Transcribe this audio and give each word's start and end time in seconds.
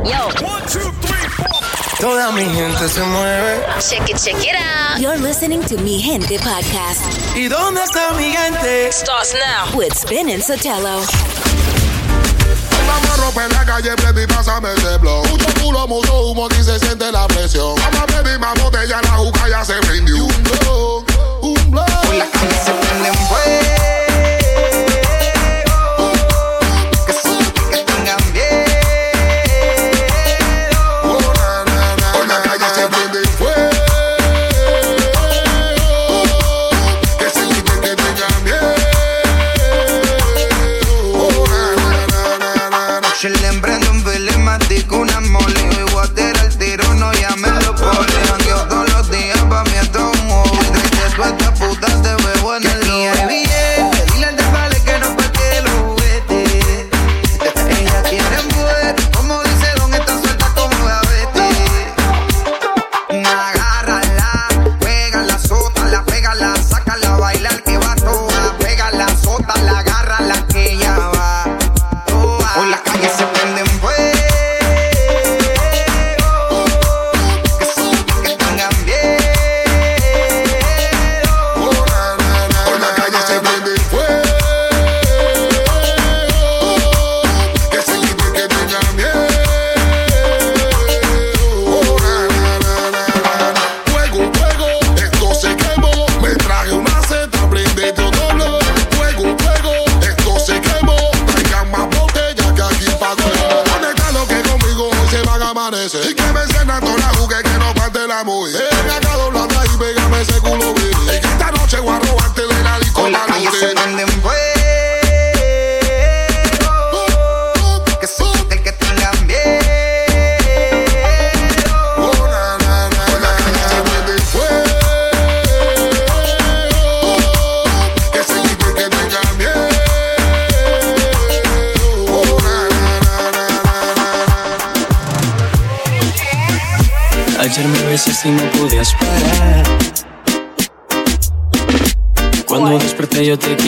Yo. 0.00 0.26
One, 0.40 0.62
two, 0.66 0.90
three, 1.04 1.28
four. 1.36 1.60
Toda 2.00 2.32
mi 2.32 2.44
gente 2.44 2.88
se 2.88 3.00
mueve. 3.02 3.60
Check 3.78 4.08
it, 4.08 4.16
check 4.16 4.42
it 4.42 4.56
out. 4.56 4.98
You're 4.98 5.18
listening 5.18 5.62
to 5.64 5.76
Mi 5.78 6.00
Gente 6.00 6.38
podcast 6.38 7.00
¿Y 7.36 7.48
dónde 7.48 7.82
está 7.82 8.12
mi 8.16 8.32
gente? 8.32 8.90
Starts 8.90 9.34
now. 9.34 9.76
with 9.76 9.92
Spin 9.94 10.28
and 10.30 10.42
Sotelo. 10.42 11.02
Vamos 12.86 13.10
a 13.10 13.16
romper 13.22 13.52
la 13.52 13.64
calle, 13.64 13.94
baby, 14.02 14.26
pásame 14.26 14.72
ese 14.74 14.98
blow. 14.98 15.24
Mucho 15.26 15.46
culo, 15.62 15.86
mucho 15.86 16.22
humo, 16.22 16.46
aquí 16.46 16.62
se 16.64 16.78
siente 16.80 17.12
la 17.12 17.26
presión. 17.28 17.74
Vamos, 17.76 18.06
baby, 18.12 18.38
más 18.38 18.54
botella, 18.62 19.00
la 19.02 19.10
juca 19.10 19.48
ya 19.48 19.64
se 19.64 19.74
prendió. 19.74 20.24
Un 20.24 20.42
blow, 20.42 21.04
un 21.42 21.70
blow. 21.70 21.84
Las 22.16 22.28
calles 22.30 22.62
se 22.64 22.72
prenden 22.72 23.14
fuego. 23.14 24.01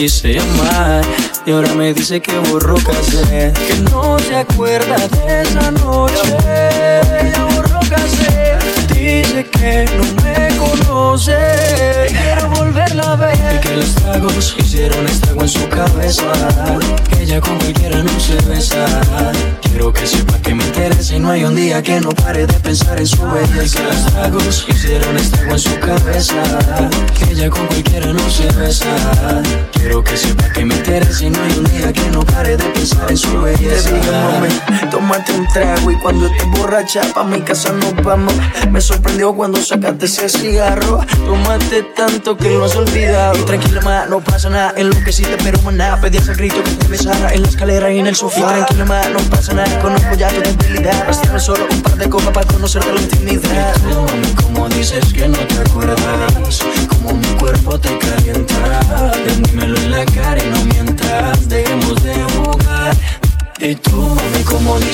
Y 0.07 1.51
ahora 1.51 1.73
me 1.73 1.91
dice 1.91 2.21
que 2.21 2.37
borró 2.37 2.75
casé, 2.75 3.51
que 3.67 3.75
no 3.89 4.19
se 4.19 4.35
acuerda 4.35 4.97
de 5.07 5.41
esa 5.41 5.71
noche. 5.71 6.37
Ella 7.21 7.47
borró 7.55 7.79
casé, 7.89 8.55
dice 9.05 9.45
que 9.51 9.85
no 9.97 10.03
me 10.23 10.57
conoce, 10.57 11.37
quiero 12.09 12.49
volverla 12.49 13.13
a 13.13 13.15
ver. 13.15 13.55
Y 13.55 13.59
que 13.67 13.75
los 13.75 13.95
tragos 13.95 14.55
hicieron 14.57 15.05
estrago 15.05 15.41
en 15.41 15.49
su 15.49 15.69
cabeza, 15.69 16.31
que 17.09 17.23
ella 17.23 17.39
con 17.39 17.57
cualquiera 17.57 18.01
no 18.01 18.19
se 18.19 18.35
besa. 18.47 18.85
Quiero 19.61 19.91
que 19.93 20.07
sepa 20.07 20.37
que 20.39 20.55
me 20.55 20.63
interesa 20.63 21.15
y 21.15 21.19
no 21.19 21.29
hay 21.29 21.43
un 21.43 21.55
día 21.55 21.83
que 21.83 21.99
no 21.99 22.09
pare 22.09 22.47
de 22.47 22.53
pensar 22.53 22.97
en 22.99 23.05
su 23.05 23.21
belleza. 23.23 23.79
Que 23.79 23.83
los 23.83 24.05
tragos 24.05 24.65
hicieron 24.69 25.17
estrago 25.17 25.51
en 25.51 25.59
su 25.59 25.79
cabeza, 25.79 26.43
que 27.17 27.31
ella 27.33 27.49
con 27.49 27.67
cualquiera 27.67 28.07
no 28.07 28.29
se 28.29 28.47
besa. 28.53 28.85
Quiero 29.73 30.03
que 30.03 30.17
sepa 30.17 30.49
que 30.49 30.65
me 30.65 30.75
interesa 30.75 31.25
y 31.25 31.29
no 31.29 31.43
hay 31.43 31.57
un 31.57 31.65
día 31.65 31.93
que 31.93 32.09
no 32.11 32.25
pare 32.25 32.57
de 32.57 32.63
pensar 32.63 33.11
en 33.11 33.17
su 33.17 33.39
belleza. 33.39 33.89
Te 33.89 33.99
digo, 33.99 34.11
mami, 34.11 34.89
tómate 34.89 35.33
un 35.33 35.47
trago 35.49 35.91
y 35.91 35.95
cuando 35.97 36.25
estés 36.27 36.47
borracha 36.51 37.01
pa' 37.13 37.23
mi 37.23 37.41
casa 37.41 37.71
nos 37.73 37.95
vamos. 38.03 38.33
Me 38.71 38.81
sorprendió 38.95 39.33
cuando 39.35 39.61
sacaste 39.61 40.05
ese 40.05 40.29
cigarro. 40.29 40.99
Tómate 41.25 41.83
tanto 41.95 42.37
que 42.37 42.49
lo 42.49 42.65
has 42.65 42.75
olvidado. 42.75 43.37
Y 43.37 43.41
tranquila, 43.43 43.81
ma, 43.81 44.05
no 44.05 44.21
pasa 44.21 44.49
nada. 44.49 44.73
En 44.77 44.89
lo 44.89 45.03
que 45.03 45.11
sí 45.11 45.23
te 45.23 45.37
pero 45.37 45.61
maná. 45.61 45.99
Pedías 45.99 46.29
al 46.29 46.35
grito 46.35 46.63
que 46.63 46.71
te 46.71 46.87
besara 46.87 47.33
en 47.33 47.43
la 47.43 47.49
escalera 47.49 47.91
y 47.91 47.99
en 47.99 48.07
el 48.07 48.15
sofá. 48.15 48.39
Y 48.39 48.65
tranquila, 48.65 48.85
ma, 48.85 49.01
no 49.09 49.19
pasa 49.29 49.53
nada. 49.53 49.79
Conozco 49.79 50.15
ya 50.15 50.29
tu 50.29 50.41
debilidad. 50.41 51.07
Bastante 51.07 51.39
solo 51.39 51.67
un 51.69 51.81
par 51.81 51.95
de 51.97 52.09
copas 52.09 52.31
para 52.31 52.47
conocerte 52.47 52.93
la 52.93 53.01
intimidad. 53.01 53.75
Como 54.43 54.69
dices 54.69 55.13
que 55.13 55.27
no 55.27 55.37
te 55.37 55.59
acuerdas, 55.59 56.59
como 56.89 57.11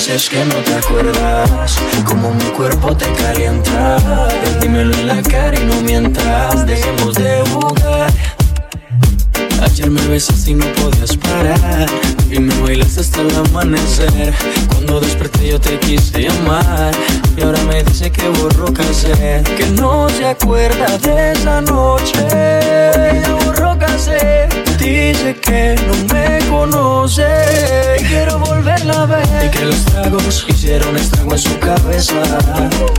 dices 0.08 0.30
que 0.30 0.44
no 0.46 0.56
te 0.56 0.74
acuerdas, 0.74 1.78
como 2.06 2.34
mi 2.34 2.46
cuerpo 2.58 2.98
te 2.98 3.06
calienta. 3.14 3.98
Ven, 4.42 4.60
dímelo 4.60 4.96
en 4.96 5.08
la 5.08 5.22
cara 5.22 5.56
y 5.60 5.64
no 5.64 5.80
mientas, 5.82 6.66
dejemos 6.66 7.14
de 7.14 7.44
jugar. 7.52 8.12
Ayer 9.62 9.92
me 9.92 10.02
besaste 10.08 10.52
y 10.52 10.54
no 10.56 10.66
podías 10.74 11.16
parar 11.18 11.88
Y 12.32 12.40
me 12.40 12.56
bailaste 12.62 13.02
hasta 13.02 13.22
el 13.22 13.36
amanecer. 13.36 14.34
Cuando 14.70 15.02
desperté 15.02 15.50
yo 15.50 15.60
te 15.60 15.78
quise 15.80 16.22
llamar 16.22 16.94
Y 17.38 17.42
ahora 17.42 17.62
me 17.64 17.84
dice 17.84 18.10
que 18.12 18.28
borró 18.30 18.74
casé 18.74 19.44
Que 19.58 19.66
no 19.72 20.10
se 20.10 20.26
acuerda 20.26 20.98
de 21.00 21.34
esa 21.34 21.62
noche. 21.62 22.14
Ella 22.30 23.38
borró 23.46 23.78
casé 23.78 24.48
Dice 24.82 25.36
que 25.36 25.76
no 25.86 25.94
me 26.12 26.40
conoce. 26.50 27.28
Y 28.00 28.04
quiero 28.04 28.40
volverla 28.40 29.04
a 29.04 29.06
ver. 29.06 29.46
Y 29.46 29.50
que 29.50 29.66
los 29.66 29.86
tragos 29.86 30.46
hicieron 30.50 30.98
estrago 30.98 31.34
en 31.34 31.38
su 31.38 31.60
cabeza. 31.60 32.16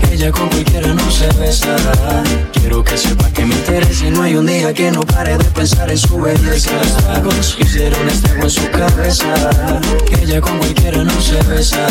Que 0.01 0.15
ella 0.15 0.31
con 0.31 0.49
cualquiera 0.49 0.95
no 0.95 1.11
se 1.11 1.27
besa. 1.41 1.75
Quiero 2.53 2.85
que 2.85 2.97
sepa 2.97 3.29
que 3.31 3.45
me 3.45 3.57
interesa 3.57 4.07
y 4.07 4.11
no 4.11 4.23
hay 4.23 4.37
un 4.37 4.47
día 4.47 4.73
que 4.73 4.93
no 4.93 5.01
pare 5.01 5.37
de 5.37 5.45
pensar 5.45 5.91
en 5.91 5.99
su 5.99 6.21
belleza. 6.21 6.71
Los 6.73 6.97
tragos 6.99 7.57
hicieron 7.59 8.09
estrago 8.09 8.45
en 8.45 8.51
su 8.51 8.71
cabeza. 8.71 9.22
Que 10.07 10.25
ella 10.25 10.41
con 10.41 10.59
cualquiera 10.59 11.05
no 11.05 11.21
se 11.21 11.41
besa. 11.45 11.87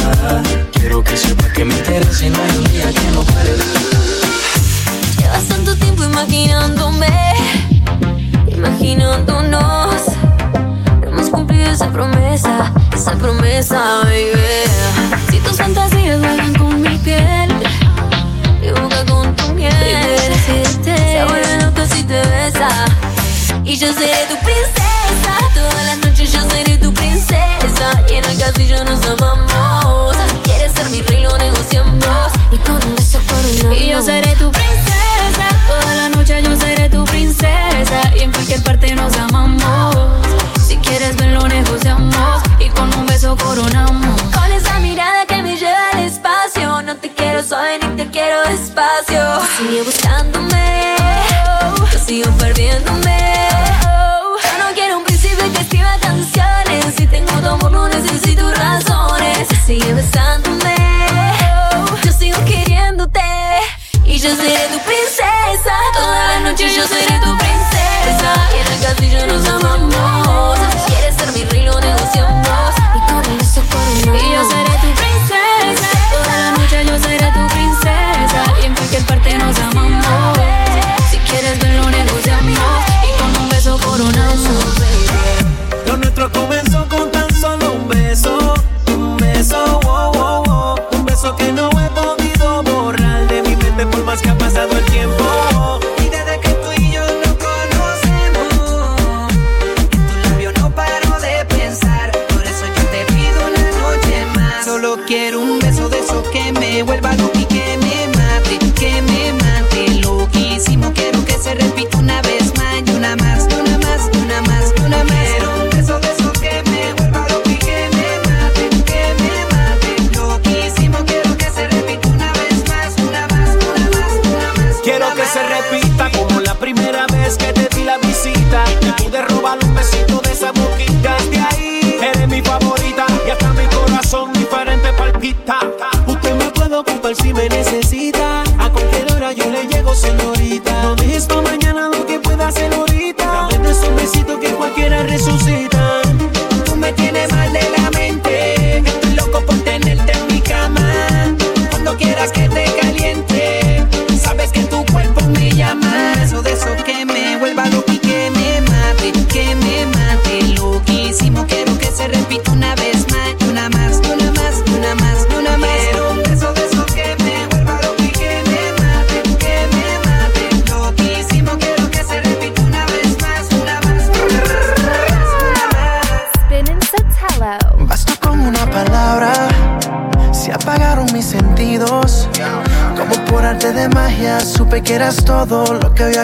Quiero 0.74 1.04
que 1.04 1.16
sepa 1.16 1.48
que 1.54 1.66
me 1.66 1.74
interesa 1.74 2.26
y 2.26 2.30
no 2.30 2.38
hay 2.42 2.58
un 2.58 2.64
día 2.66 2.92
que 2.92 3.12
no 3.14 3.24
pare 3.24 3.56
Llevas 5.18 5.44
tanto 5.48 5.76
tiempo 5.76 6.04
imaginándome, 6.04 7.08
imaginándonos. 8.48 10.02
No 11.02 11.08
hemos 11.08 11.30
cumplido 11.30 11.72
esa 11.72 11.90
promesa, 11.92 12.74
esa 12.94 13.14
promesa, 13.14 14.02
baby. 14.04 14.70
Si 15.30 15.40
tus 15.40 15.58
fantasías 15.58 16.20
juegan 16.20 16.54
con 16.56 16.82
mi 16.82 16.98
piel, 16.98 17.50
dibuja 18.62 19.06
con 19.06 19.36
tu 19.36 19.54
miel. 19.54 19.72
Se 20.84 21.24
vuelve 21.26 21.64
loco 21.64 21.86
si 21.86 22.04
te 22.04 22.22
besa. 22.28 22.86
Y 23.64 23.78
yo 23.78 23.94
seré 23.94 24.26
tu 24.28 24.36
princesa, 24.44 25.34
yo 25.56 25.62
seré 25.72 25.98
tu 26.02 26.11
y 28.10 28.14
en 28.16 28.26
el 28.26 28.38
castillo 28.38 28.84
nos 28.84 29.04
amamos. 29.06 30.16
Si 30.16 30.38
Quieres 30.44 30.72
ser 30.74 30.90
mi 30.90 31.02
rey, 31.02 31.26
negociamos. 31.40 32.06
Y 32.52 32.58
con 32.58 32.76
un 32.76 32.96
beso 32.96 33.20
por 33.28 33.38
un 33.38 33.74
Y 33.74 33.90
yo 33.90 34.02
seré 34.02 34.36
tu 34.36 34.52
princesa. 34.52 35.48
Toda 35.68 35.96
la 35.96 36.10
noche 36.10 36.42
yo 36.44 36.56
seré 36.56 36.90
tu 36.90 37.04
princesa. 37.06 38.00
Y 38.16 38.20
en 38.22 38.32
cualquier 38.32 38.62
parte 38.64 38.94
nos 38.96 39.16
amamos. 39.18 39.96
Si 40.68 40.78
quieres 40.78 41.16
verlo, 41.18 41.48
negociamos. 41.48 42.42
Y 42.60 42.70
con 42.70 42.94
un 42.94 43.06
beso 43.06 43.36
coronamos. 43.38 44.22
Con 44.34 44.52
esa 44.52 44.80
mirada 44.80 45.26
que 45.26 45.42
me 45.42 45.56
lleva 45.58 45.90
al 45.94 46.00
espacio. 46.00 46.82
No 46.84 46.96
te 46.98 47.10
quiero 47.14 47.44
suave 47.44 47.80
ni 47.82 47.96
te 47.96 48.10
quiero 48.12 48.42
despacio. 48.48 49.24
Sigue 49.58 49.82
buscándome. 49.84 50.96
Yo 51.92 52.00
sigo 52.00 52.30
perdiéndome. 52.38 53.31
sigue 59.72 59.94
besándome. 59.94 60.76
Yo 62.04 62.12
sigo 62.12 62.38
queriéndote 62.44 63.22
y 64.06 64.20
yo 64.20 64.36
seré 64.36 64.68
tu 64.68 64.80
princesa. 64.80 65.76
Toda 65.94 66.28
la 66.28 66.40
noche 66.42 66.66
yo 66.76 66.86
seré 66.86 67.18
tu 67.20 67.38
princesa. 67.38 68.32
Y 68.54 68.60
en 68.60 68.74
el 68.74 68.82
castillo 68.82 69.28
nos 69.28 69.48
amamos. 69.48 70.31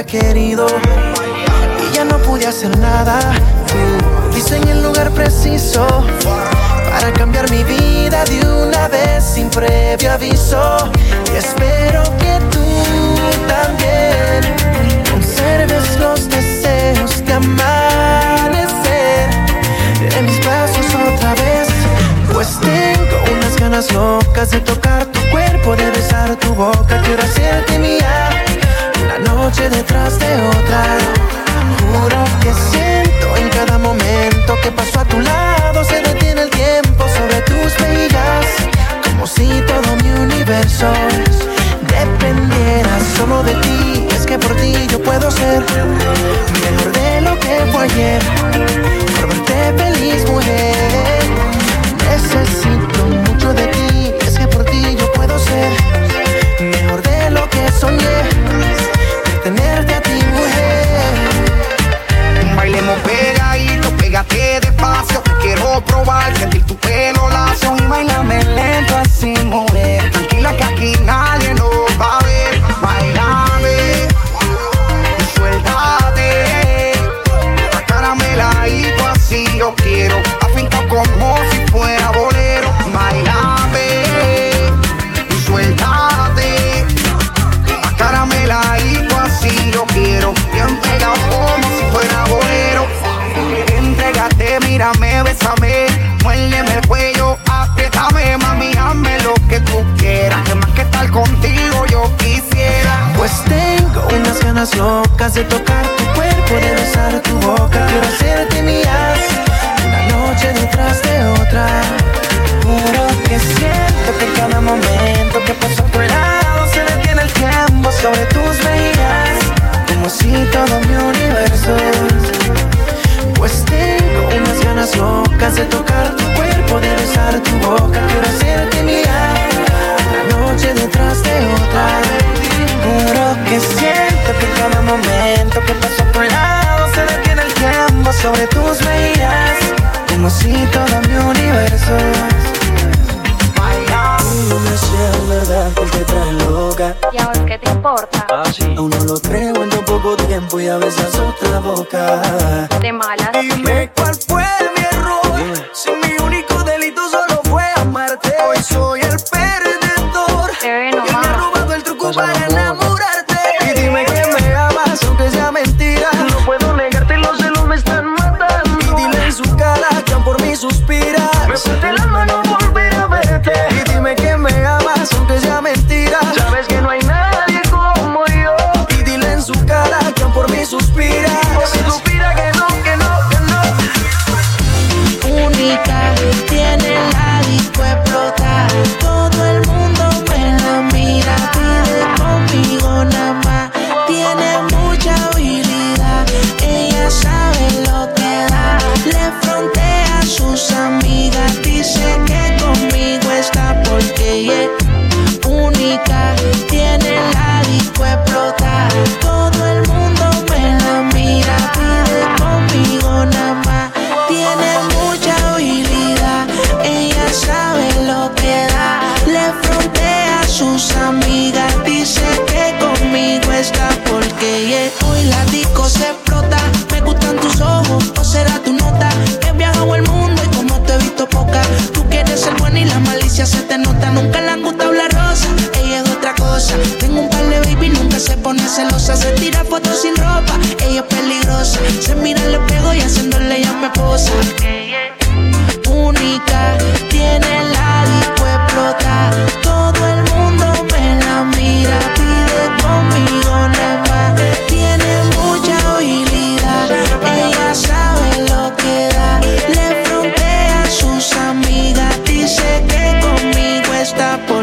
querido 0.04 0.68
y 1.82 1.96
ya 1.96 2.04
no 2.06 2.18
pude 2.20 2.46
hacer 2.46 2.78
nada. 2.78 3.20
Tú 3.68 4.36
diseñé 4.36 4.72
el 4.72 4.84
lugar 4.84 5.10
preciso 5.12 5.86
para 6.92 7.12
cambiar 7.14 7.50
mi 7.50 7.64
vida 7.64 8.24
de 8.26 8.40
una 8.46 8.88
vez 8.88 9.24
sin 9.24 9.50
previo 9.50 10.12
aviso. 10.12 10.92
Y 11.34 11.38
espero 11.38 12.04
que 12.20 12.40
tú 12.52 12.66
también 13.48 14.44
conserves 15.12 16.00
los 16.00 16.30
deseos 16.30 17.26
de 17.26 17.34
amanecer 17.34 19.30
en 20.18 20.26
mis 20.26 20.40
brazos 20.46 20.86
otra 21.14 21.34
vez. 21.36 21.68
Pues 22.34 22.60
tengo 22.60 23.18
unas 23.36 23.56
ganas 23.58 23.92
locas 23.92 24.52
de 24.52 24.60
tocar 24.60 25.06
tu 25.08 25.20
cuerpo, 25.32 25.76
de 25.76 25.90
besar 25.92 26.36
tu 26.36 26.54
boca 26.54 26.97
detrás 29.88 30.20
de 30.20 30.34
otra. 30.48 30.84
Juro 31.80 32.24
que 32.42 32.54
siento 32.54 33.38
en 33.38 33.50
cada 33.50 33.78
momento 33.78 34.56
que 34.62 34.72
paso 34.72 35.00
a 35.00 35.06
tu 35.06 35.20
lado. 35.20 35.84
Se 35.84 36.02
detiene 36.02 36.44
el 36.44 36.50
tiempo 36.50 37.06
sobre 37.18 37.42
tus 37.42 37.80
mejillas. 37.82 38.46
Como 39.04 39.26
si 39.26 39.48
todo 39.68 39.96
mi 40.04 40.10
universo 40.10 40.92
dependiera 41.88 43.00
solo 43.16 43.44
de 43.44 43.54
ti. 43.56 44.08
Es 44.16 44.26
que 44.26 44.38
por 44.38 44.56
ti 44.56 44.74
yo 44.92 45.02
puedo 45.02 45.30
ser 45.32 45.64
mejor 46.64 46.92
de 46.92 47.22
lo 47.22 47.40
que 47.40 47.56
fue 47.72 47.84
ayer. 47.84 48.22
Por 49.16 49.28
verte 49.28 49.84
feliz, 49.84 50.30
mujer. 50.30 51.07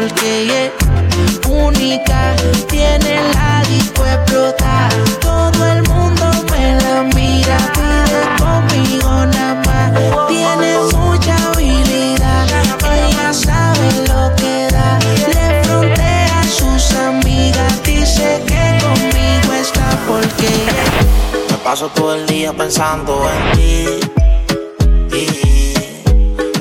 porque 0.07 0.65
es 0.65 1.47
única, 1.47 2.35
tiene 2.69 3.19
la 3.33 3.63
disco. 3.67 4.03
Todo 5.21 5.65
el 5.71 5.81
mundo 5.89 6.25
me 6.51 6.75
la 6.75 7.03
mira, 7.15 7.57
pide 7.73 8.21
conmigo 8.37 9.25
nada 9.25 9.61
más. 9.65 10.27
Tiene 10.27 10.77
mucha 10.93 11.35
habilidad, 11.51 12.47
ella 12.83 13.33
sabe 13.33 13.87
lo 14.07 14.35
que 14.35 14.67
da. 14.71 14.99
Le 15.33 15.63
frontea 15.63 16.39
a 16.39 16.43
sus 16.43 16.93
amigas, 16.93 17.83
dice 17.83 18.43
que 18.45 18.77
conmigo 18.83 19.53
está 19.53 19.97
porque 20.07 20.49
me 21.49 21.57
paso 21.63 21.87
todo 21.89 22.15
el 22.15 22.25
día 22.27 22.53
pensando 22.53 23.27
en 23.29 23.57
ti 23.57 23.99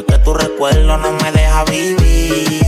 Que 0.09 0.19
tu 0.25 0.33
recuerdo 0.33 0.97
no 0.97 1.13
me 1.13 1.33
deja 1.33 1.65
vivir. 1.65 2.64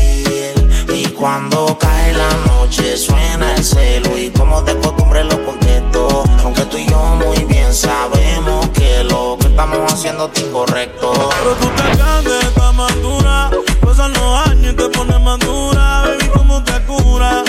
Cuando 1.27 1.77
cae 1.77 2.13
la 2.13 2.31
noche 2.47 2.97
suena 2.97 3.53
el 3.57 3.65
celo 3.65 4.17
y 4.17 4.31
como 4.31 4.63
de 4.63 4.79
costumbre 4.79 5.25
lo 5.25 5.45
contesto. 5.45 6.23
Aunque 6.45 6.63
tú 6.67 6.77
y 6.77 6.87
yo 6.87 7.01
muy 7.17 7.43
bien 7.47 7.75
sabemos 7.75 8.69
que 8.69 9.03
lo 9.03 9.37
que 9.37 9.49
estamos 9.49 9.93
haciendo 9.93 10.31
es 10.33 10.41
incorrecto. 10.41 11.13
Pero 11.13 11.55
tú 11.57 11.67
te 11.75 11.97
grande, 11.97 12.39
estás 12.39 12.73
más 12.75 13.03
dura. 13.03 13.51
Pasan 13.81 14.13
los 14.13 14.47
años 14.47 14.73
y 14.73 14.77
te 14.77 14.89
pones 14.91 15.21
más. 15.21 15.41
Baby, 15.41 16.29
¿cómo 16.33 16.63
te 16.63 16.81
cura? 16.85 17.43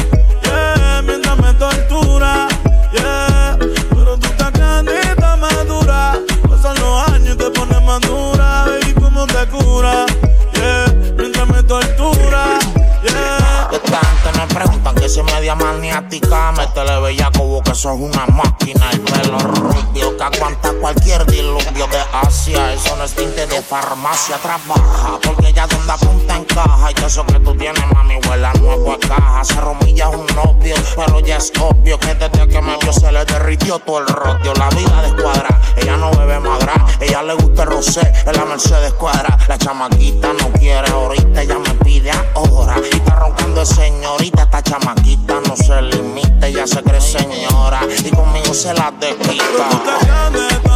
Parece 15.08 15.24
media 15.24 15.56
maniática, 15.56 16.52
métele 16.52 17.00
bellaco, 17.00 17.40
como 17.40 17.64
que 17.64 17.74
sos 17.74 17.98
una 17.98 18.26
máquina. 18.26 18.90
El 18.92 19.00
pelo 19.00 19.40
rubio 19.40 20.18
que 20.18 20.22
aguanta 20.22 20.74
cualquier 20.82 21.26
diluvio 21.28 21.88
de 21.88 22.02
Asia. 22.12 22.74
Eso 22.74 22.94
no 22.98 23.06
es 23.06 23.14
tinte 23.16 23.48
de 23.48 23.62
farmacia, 23.62 24.36
trabaja. 24.36 25.18
Porque 25.24 25.54
ya 25.54 25.66
donde 25.66 25.94
apunta 25.94 26.36
encaja. 26.36 26.92
Y 26.92 26.94
que 26.94 27.06
eso 27.06 27.26
que 27.26 27.40
tú 27.40 27.56
tienes, 27.56 27.82
mami, 27.94 28.20
huela 28.28 28.52
nuevo 28.56 28.92
a 28.92 29.00
caja. 29.00 29.46
Se 29.46 29.54
romilla 29.62 30.10
un 30.10 30.26
novio, 30.36 30.76
pero 30.98 31.22
ya 31.22 31.38
es 31.38 31.54
obvio 31.58 31.98
que 31.98 32.14
desde 32.14 32.46
que 32.46 32.62
me 32.62 32.76
vio 32.76 32.92
se 32.92 33.10
le 33.10 33.24
derritió 33.24 33.80
todo 33.80 34.00
el 34.00 34.08
rotio. 34.08 34.54
La 34.56 34.68
vida 34.72 35.04
de 35.04 35.08
escuadra, 35.08 35.62
ella 35.78 35.96
no 35.96 36.12
bebe 36.12 36.38
madra. 36.42 36.86
Ella 37.00 37.24
le 37.24 37.34
gusta 37.36 37.64
el 37.64 37.70
rosé, 37.70 38.02
es 38.02 38.38
la 38.38 38.44
Mercedes 38.44 38.92
cuadra. 38.92 39.38
La 39.48 39.58
chamaquita 39.58 40.34
no 40.34 40.52
quiere 40.60 40.90
ahorita, 40.90 41.44
ella 41.44 41.60
me 41.60 41.74
pide 41.76 42.12
ahora. 42.36 42.76
Y 42.92 42.98
está 42.98 43.16
roncando 43.16 43.62
el 43.62 43.68
señorita, 43.68 44.44
esta 44.44 44.62
chamaquita 44.62 44.97
flaquita 44.98 45.42
no 45.48 45.56
se 45.56 45.82
limita, 45.82 46.48
ella 46.48 46.66
se 46.68 46.82
cree 46.84 47.02
señora 47.02 47.82
y 48.04 48.10
conmigo 48.10 48.54
se 48.54 48.74
la 48.74 48.92
desquita. 49.00 50.67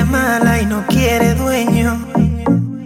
Ser 0.00 0.06
mala 0.06 0.60
y 0.60 0.66
no 0.66 0.84
quiere 0.86 1.34
dueño. 1.34 1.98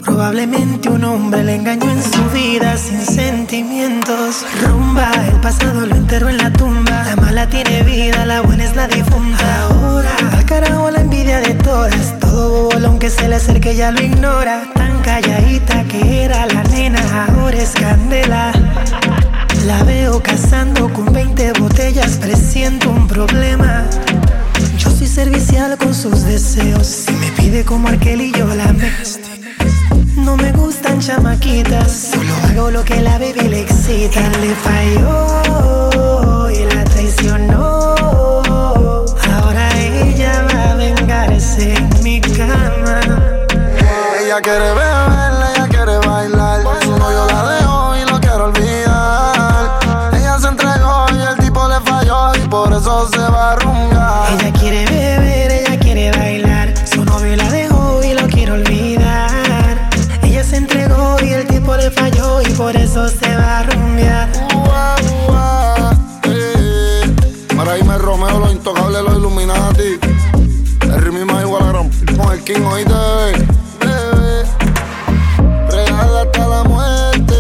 Probablemente 0.05 0.89
un 0.89 1.05
hombre 1.05 1.43
le 1.45 1.57
engañó 1.57 1.91
en 1.91 2.03
su 2.03 2.23
vida 2.31 2.77
sin 2.77 3.01
sentimientos. 3.01 4.45
Rumba, 4.63 5.11
el 5.29 5.41
pasado 5.41 5.87
lo 5.87 5.95
enterró 5.95 6.29
en 6.29 6.39
la 6.39 6.53
tumba. 6.53 7.05
La 7.05 7.17
mala 7.17 7.49
tiene 7.49 7.83
vida, 7.83 8.25
la 8.27 8.41
buena 8.43 8.65
es 8.65 8.77
la 8.77 8.87
difunta. 8.87 9.63
Ahora, 9.63 10.11
al 10.33 10.45
carajo 10.45 10.91
la 10.91 11.01
envidia 11.01 11.41
de 11.41 11.55
todas. 11.55 12.19
Todo 12.21 12.71
bobo, 12.71 12.87
aunque 12.87 13.11
se 13.11 13.29
le 13.29 13.37
acerque, 13.37 13.75
ya 13.75 13.91
lo 13.91 14.03
ignora. 14.03 14.63
Tan 14.75 15.01
calladita 15.03 15.85
que 15.85 16.25
era 16.25 16.47
la 16.47 16.63
nena, 16.65 17.01
ahora 17.29 17.57
es 17.57 17.73
candela. 17.73 18.53
La 19.67 19.83
veo 19.85 20.23
cazando 20.23 20.93
con 20.93 21.13
20 21.13 21.53
botellas, 21.61 22.19
presiento 22.19 22.91
un 22.91 23.07
problema. 23.07 23.85
Soy 24.97 25.09
servicial 25.09 25.77
con 25.77 25.93
sus 25.93 26.23
deseos. 26.25 26.87
Si 26.87 27.13
me 27.13 27.31
pide 27.33 27.65
como 27.65 27.89
aquel 27.89 28.21
y 28.21 28.33
yo 28.33 28.47
la 28.47 28.73
me. 28.73 28.91
No 30.17 30.37
me 30.37 30.53
gustan 30.53 31.01
chamaquitas, 31.01 32.11
solo 32.13 32.35
hago 32.45 32.71
lo 32.71 32.85
que 32.85 33.01
la 33.01 33.19
baby 33.19 33.49
le 33.49 33.61
excita. 33.63 34.21
Le 34.41 34.55
falló 34.55 36.51
y 36.51 36.65
la 36.75 36.85
traicionó. 36.85 37.95
Ahora 39.33 39.69
ella 39.81 40.47
va 40.53 40.71
a 40.71 40.75
vengarse 40.77 41.75
en 41.75 41.91
mi 42.03 42.21
cama. 42.21 43.01
Ella 44.23 44.41
quiere 44.41 44.61
beber, 44.61 44.94
King, 72.45 72.61
oíste, 72.61 72.93
bebé. 72.93 73.43
Bebé. 73.81 74.45
Real 75.71 76.17
hasta 76.19 76.47
la 76.47 76.65
muerte. 76.65 77.35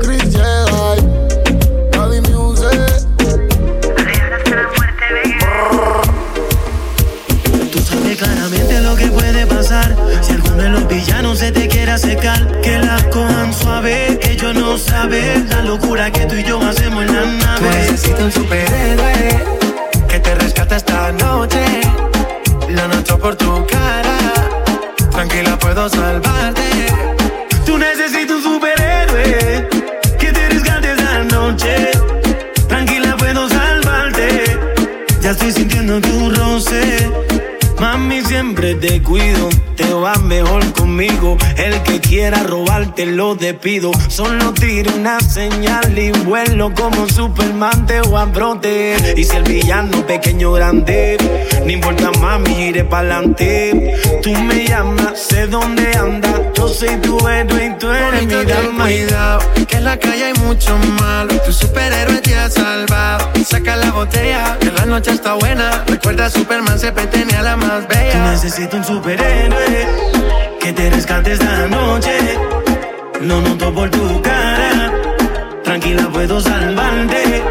Chris 0.00 0.24
Jedi. 0.34 1.06
Gaby 1.92 2.20
Music. 2.22 3.06
Tú 7.70 7.78
sabes 7.78 8.16
claramente 8.16 8.80
lo 8.80 8.96
que 8.96 9.06
puede 9.06 9.46
pasar 9.46 9.94
Si 10.20 10.32
alguno 10.32 10.56
de 10.56 10.68
los 10.70 10.88
villanos 10.88 11.38
se 11.38 11.52
te 11.52 11.68
quiere 11.68 11.92
acercar 11.92 12.60
Que 12.62 12.80
la 12.80 13.00
cojan 13.10 13.54
suave, 13.54 14.18
yo 14.36 14.52
no 14.52 14.76
sabe 14.76 15.44
La 15.48 15.62
locura 15.62 16.10
que 16.10 16.26
tú 16.26 16.34
y 16.34 16.42
yo 16.42 16.60
hacemos 16.60 17.04
en 17.04 17.14
la 17.14 17.26
nave 17.26 17.68
Necesito 17.68 18.24
un 18.24 18.32
superhéroe 18.32 19.44
Que 20.08 20.18
te 20.18 20.34
rescate 20.34 20.76
esta 20.76 21.12
noche 21.12 21.67
Salvarte. 25.88 26.62
Tú 27.64 27.78
necesitas 27.78 28.36
un 28.36 28.42
superhéroe 28.42 29.68
Que 30.18 30.32
te 30.32 30.48
rescate 30.50 30.92
esta 30.92 31.24
noche. 31.24 31.90
Tranquila 32.68 33.16
puedo 33.16 33.48
salvarte. 33.48 34.58
Ya 35.22 35.30
estoy 35.30 35.52
sintiendo 35.52 36.00
tu 36.00 36.30
siempre 38.38 38.76
te 38.76 39.02
cuido. 39.02 39.48
Te 39.74 39.92
va 39.92 40.14
mejor 40.14 40.72
conmigo. 40.72 41.36
El 41.56 41.82
que 41.82 41.98
quiera 41.98 42.44
robarte 42.44 43.04
lo 43.04 43.34
despido. 43.34 43.90
Solo 44.08 44.52
tiro 44.52 44.92
una 44.94 45.18
señal 45.18 45.98
y 45.98 46.12
vuelo 46.12 46.72
como 46.72 47.08
Superman 47.08 47.84
te 47.86 48.00
voy 48.02 48.22
a 48.22 48.26
proteger. 48.26 49.18
Y 49.18 49.24
si 49.24 49.36
el 49.36 49.42
villano 49.42 50.06
pequeño 50.06 50.52
grande, 50.52 51.16
no 51.64 51.70
importa 51.70 52.12
mami, 52.20 52.68
iré 52.68 52.84
pa'lante. 52.84 53.96
Tú 54.22 54.30
me 54.30 54.66
llamas, 54.68 55.18
sé 55.20 55.48
dónde 55.48 55.90
andas. 55.96 56.40
Yo 56.54 56.68
soy 56.68 56.96
tu 56.98 57.18
héroe 57.26 57.66
y 57.66 57.78
tú 57.78 57.90
eres 57.90 58.24
mi 58.24 58.44
dama. 58.44 58.84
Cuidado, 58.84 59.40
que 59.66 59.76
en 59.78 59.84
la 59.84 59.96
calle 59.96 60.26
hay 60.26 60.34
mucho 60.34 60.78
malo. 61.00 61.34
Tu 61.44 61.52
superhéroe 61.52 62.20
te 62.20 62.36
ha 62.36 62.48
salvado. 62.48 63.30
Saca 63.44 63.76
la 63.76 63.90
botella, 63.90 64.58
que 64.60 64.70
la 64.70 64.86
noche 64.86 65.10
está 65.12 65.34
buena. 65.34 65.84
Recuerda, 65.86 66.30
Superman 66.30 66.78
siempre 66.78 67.06
tenía 67.06 67.42
la 67.42 67.56
más 67.56 67.88
bella. 67.88 68.27
Necesito 68.30 68.76
un 68.76 68.84
superhéroe 68.84 69.86
que 70.60 70.72
te 70.72 70.90
rescate 70.90 71.32
esta 71.32 71.66
noche. 71.66 72.16
Lo 73.22 73.40
noto 73.40 73.72
por 73.72 73.90
tu 73.90 74.22
cara. 74.22 74.92
Tranquila, 75.64 76.08
puedo 76.12 76.40
salvarte. 76.40 77.42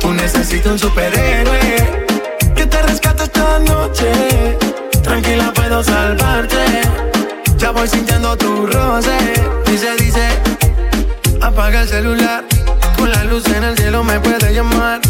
Tú 0.00 0.12
necesitas 0.12 0.72
un 0.72 0.78
superhéroe 0.78 1.76
que 2.54 2.66
te 2.66 2.82
rescate 2.82 3.24
esta 3.24 3.58
noche. 3.60 4.12
Tranquila, 5.02 5.52
puedo 5.54 5.82
salvarte. 5.82 6.64
Ya 7.56 7.70
voy 7.70 7.88
sintiendo 7.88 8.36
tu 8.36 8.66
roce. 8.66 9.16
Dice, 9.66 9.96
dice, 9.98 10.26
apaga 11.40 11.82
el 11.82 11.88
celular. 11.88 12.44
Con 12.96 13.10
la 13.10 13.24
luz 13.24 13.46
en 13.46 13.64
el 13.64 13.76
cielo 13.76 14.04
me 14.04 14.20
puede 14.20 14.52
llamar. 14.52 15.00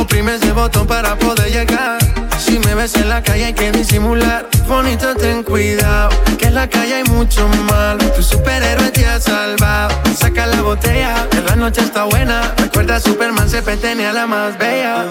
Oprime 0.00 0.34
ese 0.36 0.52
botón 0.52 0.86
para 0.86 1.14
poder 1.16 1.50
llegar. 1.52 2.05
Si 2.46 2.60
me 2.60 2.76
ves 2.76 2.94
en 2.94 3.08
la 3.08 3.22
calle 3.22 3.46
hay 3.46 3.54
que 3.54 3.72
disimular. 3.72 4.48
Bonito, 4.68 5.16
ten 5.16 5.42
cuidado. 5.42 6.10
Que 6.38 6.46
en 6.46 6.54
la 6.54 6.68
calle 6.68 6.94
hay 6.94 7.04
mucho 7.04 7.48
mal. 7.68 7.98
Tu 8.14 8.22
superhéroe 8.22 8.92
te 8.92 9.04
ha 9.04 9.18
salvado. 9.20 9.92
Saca 10.16 10.46
la 10.46 10.62
botella, 10.62 11.26
que 11.28 11.40
la 11.40 11.56
noche 11.56 11.80
está 11.80 12.04
buena. 12.04 12.54
Recuerda, 12.56 13.00
Superman 13.00 13.50
siempre 13.50 13.76
tenía 13.78 14.12
la 14.12 14.28
más 14.28 14.56
bella. 14.58 15.06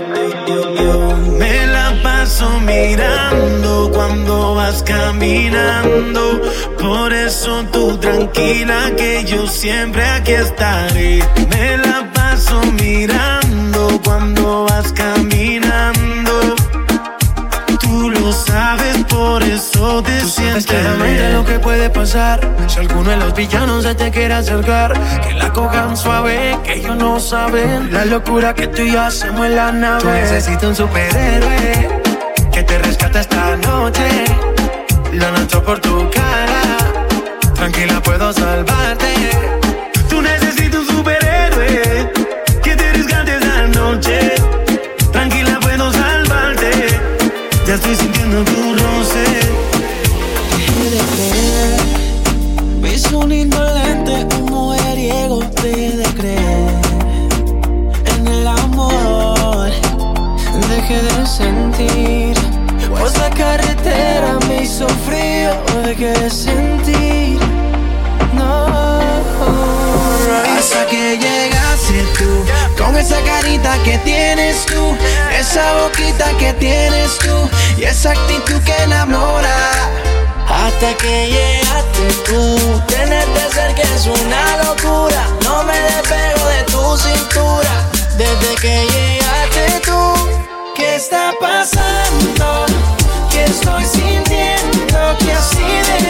Me 1.37 1.67
la 1.67 1.93
paso 2.01 2.49
mirando 2.61 3.91
cuando 3.93 4.55
vas 4.55 4.81
caminando. 4.83 6.41
Por 6.79 7.11
eso 7.11 7.65
tú 7.69 7.97
tranquila 7.97 8.91
que 8.95 9.25
yo 9.25 9.45
siempre 9.45 10.05
aquí 10.05 10.31
estaré. 10.31 11.21
Me 11.49 11.77
la 11.79 12.09
paso 12.13 12.61
mirando 12.81 13.99
cuando 14.05 14.67
vas 14.69 14.93
caminando. 14.93 15.64
Tú 18.45 18.51
sabes, 18.51 19.03
por 19.05 19.43
eso 19.43 20.03
te 20.03 20.19
Sabes 20.19 20.33
sientes 20.33 20.65
claramente 20.67 21.19
bien. 21.21 21.33
lo 21.33 21.45
que 21.45 21.59
puede 21.59 21.89
pasar 21.89 22.39
Si 22.67 22.79
alguno 22.79 23.09
de 23.09 23.17
los 23.17 23.33
villanos 23.33 23.83
se 23.83 23.95
te 23.95 24.11
quiere 24.11 24.33
acercar 24.33 24.93
Que 25.27 25.33
la 25.33 25.51
cojan 25.51 25.95
suave, 25.97 26.57
que 26.63 26.73
ellos 26.75 26.95
no 26.95 27.19
saben 27.19 27.91
La 27.91 28.05
locura 28.05 28.53
que 28.53 28.67
tú 28.67 28.81
y 28.83 28.91
yo 28.91 29.01
hacemos 29.01 29.45
en 29.45 29.55
la 29.55 29.71
nave 29.71 30.01
Tú 30.01 30.09
necesitas 30.09 30.63
un 30.63 30.75
superhéroe 30.75 32.01
Que 32.51 32.63
te 32.63 32.77
rescate 32.79 33.19
esta 33.19 33.55
noche 33.57 34.25
Lo 35.13 35.31
noto 35.31 35.63
por 35.63 35.79
tu 35.79 36.09
cara 36.11 36.77
Tranquila 37.55 38.01
puedo 38.01 38.31
salvarte 38.33 39.13
Tú 40.09 40.21
necesitas 40.21 40.81
un 40.81 40.87
superhéroe 40.87 42.11
que 42.63 42.75
te 42.75 42.91
rescate 42.93 43.35
esta 43.37 43.67
noche. 43.67 44.35
Tranquila, 45.11 45.59
puedo 45.61 45.91
salvarte. 45.91 46.87
Ya 47.67 47.75
estoy 47.75 47.95
sintiendo 48.25 48.43
tu 48.45 48.73
roce. 48.73 49.23
de 50.91 50.99
creer. 51.13 51.79
Ves 52.81 53.11
un 53.11 53.31
indolente, 53.31 54.25
un 54.37 54.45
mujeriego, 54.45 55.39
deje 55.61 55.97
de 55.97 56.03
creer 56.15 56.81
en 58.17 58.27
el 58.27 58.47
amor. 58.47 59.69
Deje 60.69 61.01
de 61.01 61.25
sentir, 61.25 62.35
pues 62.99 63.17
la 63.17 63.29
carretera 63.29 64.39
me 64.47 64.63
hizo 64.63 64.87
frío. 65.07 65.51
Deje 65.83 66.11
de 66.19 66.29
sentir, 66.29 67.39
no. 68.33 68.65
Hasta 70.57 70.85
que 70.87 71.17
tú, 71.19 71.44
esa 72.97 73.21
carita 73.21 73.77
que 73.83 73.97
tienes 73.99 74.65
tú, 74.65 74.95
esa 75.37 75.73
boquita 75.81 76.29
que 76.37 76.53
tienes 76.53 77.17
tú, 77.19 77.49
y 77.77 77.83
esa 77.83 78.11
actitud 78.11 78.61
que 78.63 78.75
enamora. 78.83 79.55
Hasta 80.47 80.93
que 80.97 81.27
llegaste 81.27 82.13
tú, 82.25 82.81
tenerte 82.87 83.41
cerca 83.51 83.81
es 83.81 84.05
una 84.07 84.63
locura. 84.63 85.27
No 85.43 85.63
me 85.63 85.73
despego 85.73 86.45
de 86.47 86.63
tu 86.63 86.97
cintura. 86.97 87.73
Desde 88.17 88.55
que 88.61 88.87
llegaste 88.93 89.81
tú, 89.85 90.13
¿qué 90.75 90.95
está 90.95 91.33
pasando? 91.39 92.65
¿Qué 93.31 93.43
estoy 93.43 93.83
sintiendo? 93.83 95.17
Que 95.19 95.33
así 95.33 95.57
de 95.57 96.05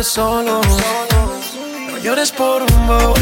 estar 0.00 0.04
solos. 0.04 0.66
No 1.90 1.98
llores 1.98 2.30
por 2.30 2.62
un 2.62 2.86
bobo. 2.86 3.14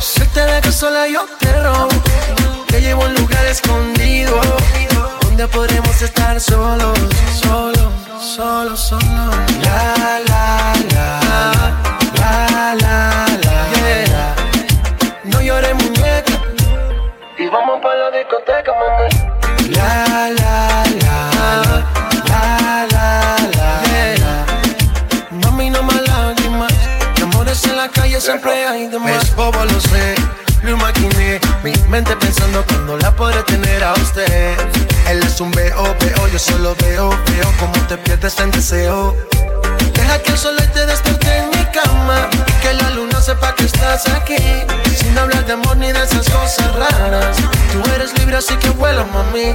Si 0.00 0.20
te 0.28 0.40
dejo 0.40 0.72
sola 0.72 1.06
yo 1.08 1.24
te 1.38 1.52
robo. 1.62 1.88
Te 2.66 2.80
llevo 2.80 3.04
a 3.04 3.06
un 3.06 3.14
lugar 3.14 3.46
escondido 3.46 4.40
donde 5.22 5.46
podremos 5.48 6.00
estar 6.02 6.40
solos, 6.40 6.98
solos, 7.42 7.92
solos, 8.20 8.80
solos. 8.80 9.04
La 9.62 10.20
la 10.28 10.74
la 10.94 11.20
la 12.18 12.74
la 12.74 13.26
la. 13.42 13.66
Yeah. 13.74 14.34
No 15.24 15.40
llores 15.40 15.74
muñeca 15.74 16.32
y 17.38 17.46
vamos 17.48 17.80
para 17.82 18.10
la 18.10 18.18
discoteca, 18.18 18.72
mami. 18.72 19.74
La 19.74 20.30
la 20.38 20.59
siempre 28.20 28.66
hay 28.66 28.88
de 28.88 28.98
más. 28.98 29.24
Es 29.24 29.34
bobo, 29.34 29.64
lo 29.64 29.80
sé. 29.80 30.14
Lo 30.62 30.72
imaginé, 30.72 31.40
mi 31.64 31.72
mente 31.88 32.14
pensando 32.16 32.62
cuando 32.66 32.98
la 32.98 33.10
podré 33.16 33.42
tener 33.44 33.82
a 33.82 33.94
usted. 33.94 34.56
Él 35.08 35.22
es 35.22 35.40
un 35.40 35.50
veo, 35.52 35.96
veo, 35.98 36.28
yo 36.28 36.38
solo 36.38 36.76
veo, 36.82 37.08
veo 37.08 37.52
como 37.58 37.72
te 37.86 37.96
pierdes 37.96 38.38
en 38.38 38.50
deseo. 38.50 39.16
Deja 39.94 40.18
que 40.18 40.32
el 40.32 40.38
sol 40.38 40.56
te 40.74 40.84
despierte 40.84 41.38
en 41.38 41.48
mi 41.48 41.64
cama 41.72 42.28
y 42.32 42.60
que 42.60 42.74
la 42.74 42.90
luna 42.90 43.20
sepa 43.22 43.54
que 43.54 43.64
estás 43.64 44.06
aquí. 44.08 44.36
Sin 44.94 45.16
hablar 45.16 45.46
de 45.46 45.54
amor 45.54 45.78
ni 45.78 45.90
de 45.90 46.02
esas 46.02 46.28
cosas 46.28 46.74
raras. 46.74 47.36
Tú 47.72 47.82
eres 47.94 48.16
libre 48.18 48.36
así 48.36 48.54
que 48.56 48.68
vuela, 48.70 49.04
mami. 49.04 49.54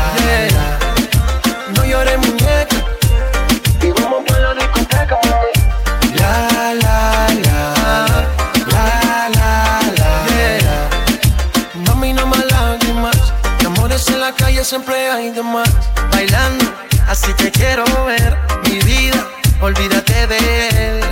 Calle 14.61 14.69
siempre 14.69 15.09
hay 15.09 15.31
de 15.31 15.41
más. 15.41 15.69
Bailando, 16.11 16.65
así 17.07 17.33
te 17.33 17.51
quiero 17.51 17.83
ver. 18.05 18.37
Mi 18.65 18.79
vida, 18.79 19.27
olvídate 19.59 20.27
de 20.27 20.69
él. 20.69 21.03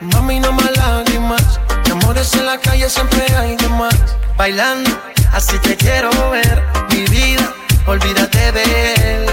Mami, 0.00 0.40
no 0.40 0.52
más 0.52 0.76
lágrimas. 0.76 1.58
De 1.84 1.92
amores 1.92 2.34
en 2.34 2.44
la 2.44 2.58
calle 2.58 2.88
siempre 2.90 3.24
hay 3.34 3.56
de 3.56 3.68
más. 3.68 3.96
Bailando, 4.36 4.90
así 5.32 5.58
te 5.58 5.76
quiero 5.76 6.10
ver. 6.30 6.62
Mi 6.90 7.04
vida, 7.06 7.50
olvídate 7.86 8.52
de 8.52 8.94
él. 8.94 9.26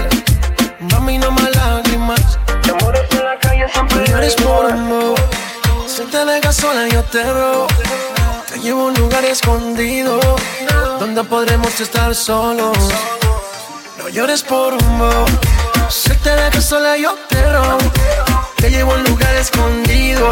Mami, 0.92 1.18
no 1.18 1.30
más 1.30 1.54
lágrimas. 1.54 2.38
De 2.62 2.70
amores 2.70 3.02
en 3.10 3.24
la 3.24 3.38
calle 3.38 3.66
siempre 3.72 4.14
hay 4.14 4.28
de 4.28 4.42
por 4.42 4.72
amor. 4.72 5.20
Si 5.86 6.02
te 6.04 6.24
dejas 6.24 6.56
sola, 6.56 6.88
yo 6.88 7.02
te 7.04 7.22
robo. 7.22 7.66
Te 8.48 8.58
llevo 8.60 8.82
a 8.82 8.84
un 8.86 8.94
lugar 8.94 9.24
escondido 9.24 10.18
donde 10.98 11.22
podremos 11.24 11.78
estar 11.80 12.14
solos. 12.14 12.78
No 14.04 14.10
llores 14.10 14.42
por 14.42 14.74
un. 14.74 15.24
Si 15.88 16.14
te 16.16 16.28
dejas 16.36 16.66
sola, 16.66 16.94
yo 16.98 17.16
te 17.26 17.42
robo. 17.50 17.78
Te 18.58 18.68
llevo 18.68 18.92
a 18.92 18.96
un 18.96 19.04
lugar 19.04 19.34
escondido 19.36 20.28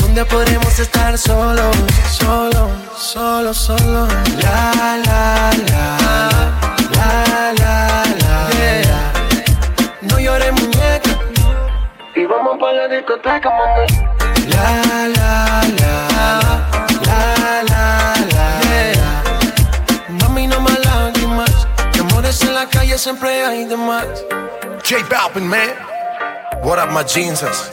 donde 0.00 0.22
podremos 0.26 0.78
estar 0.78 1.16
solos, 1.16 1.74
solos, 2.10 2.70
solos, 2.94 3.56
solos. 3.56 4.12
La 4.42 4.72
la 5.06 5.50
la 5.70 5.98
la 6.92 7.52
la 7.54 8.04
la. 8.20 8.50
Yeah. 8.60 9.12
No 10.02 10.20
llores 10.20 10.52
muñeca 10.52 11.18
y 12.14 12.26
vamos 12.26 12.58
para 12.60 12.74
la 12.74 12.88
discoteca, 12.88 13.48
mami. 13.48 13.86
La 14.48 15.08
la 15.16 15.31
siempre 23.02 23.44
hay 23.44 23.64
de 23.64 23.76
más. 23.76 24.06
J 24.88 25.04
Balvin, 25.10 25.48
man. 25.48 25.70
What 26.62 26.78
up, 26.78 26.92
my 26.92 27.02
jeanses? 27.02 27.72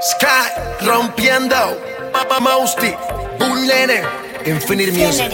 Sky 0.00 0.46
rompiendo. 0.80 1.76
Papa 2.12 2.38
Mousty. 2.38 2.94
Bull 3.36 3.66
Lene. 3.66 4.02
Infinite 4.46 4.92
Music. 4.92 5.28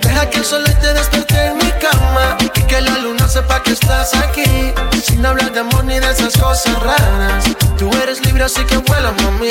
Deja 0.00 0.30
que 0.30 0.38
el 0.38 0.44
sol 0.44 0.64
te 0.64 0.94
despierte 0.94 1.46
en 1.46 1.58
mi 1.58 1.70
cama 1.72 2.38
y 2.40 2.48
que 2.48 2.80
la 2.80 2.96
luna 2.98 3.28
sepa 3.28 3.62
que 3.62 3.72
estás 3.72 4.14
aquí. 4.14 4.72
Sin 5.02 5.26
hablar 5.26 5.52
de 5.52 5.60
amor 5.60 5.84
ni 5.84 5.98
de 5.98 6.10
esas 6.10 6.34
cosas 6.38 6.82
raras. 6.82 7.44
Tú 7.76 7.90
eres 8.02 8.24
libre 8.24 8.44
así 8.44 8.64
que 8.64 8.78
vuela, 8.78 9.12
mami. 9.22 9.50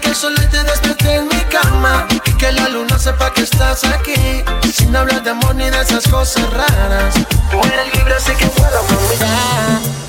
Que 0.00 0.08
el 0.08 0.16
sol 0.16 0.34
te 0.50 0.64
despierte 0.64 1.16
en 1.16 1.28
mi 1.28 1.40
cama 1.50 2.08
y 2.10 2.18
que 2.36 2.50
la 2.50 2.66
luna 2.68 2.98
sepa 2.98 3.32
que 3.32 3.42
estás 3.42 3.84
aquí. 3.84 4.42
Sin 4.72 4.96
hablar 4.96 5.22
de 5.22 5.30
amor 5.30 5.54
ni 5.54 5.68
de 5.68 5.80
esas 5.80 6.08
cosas 6.08 6.50
raras. 6.50 7.14
Tú 7.50 7.60
eres 7.60 7.94
libre 7.94 8.14
así 8.14 8.32
que 8.32 8.46
vuela, 8.46 8.80
mami. 8.88 10.01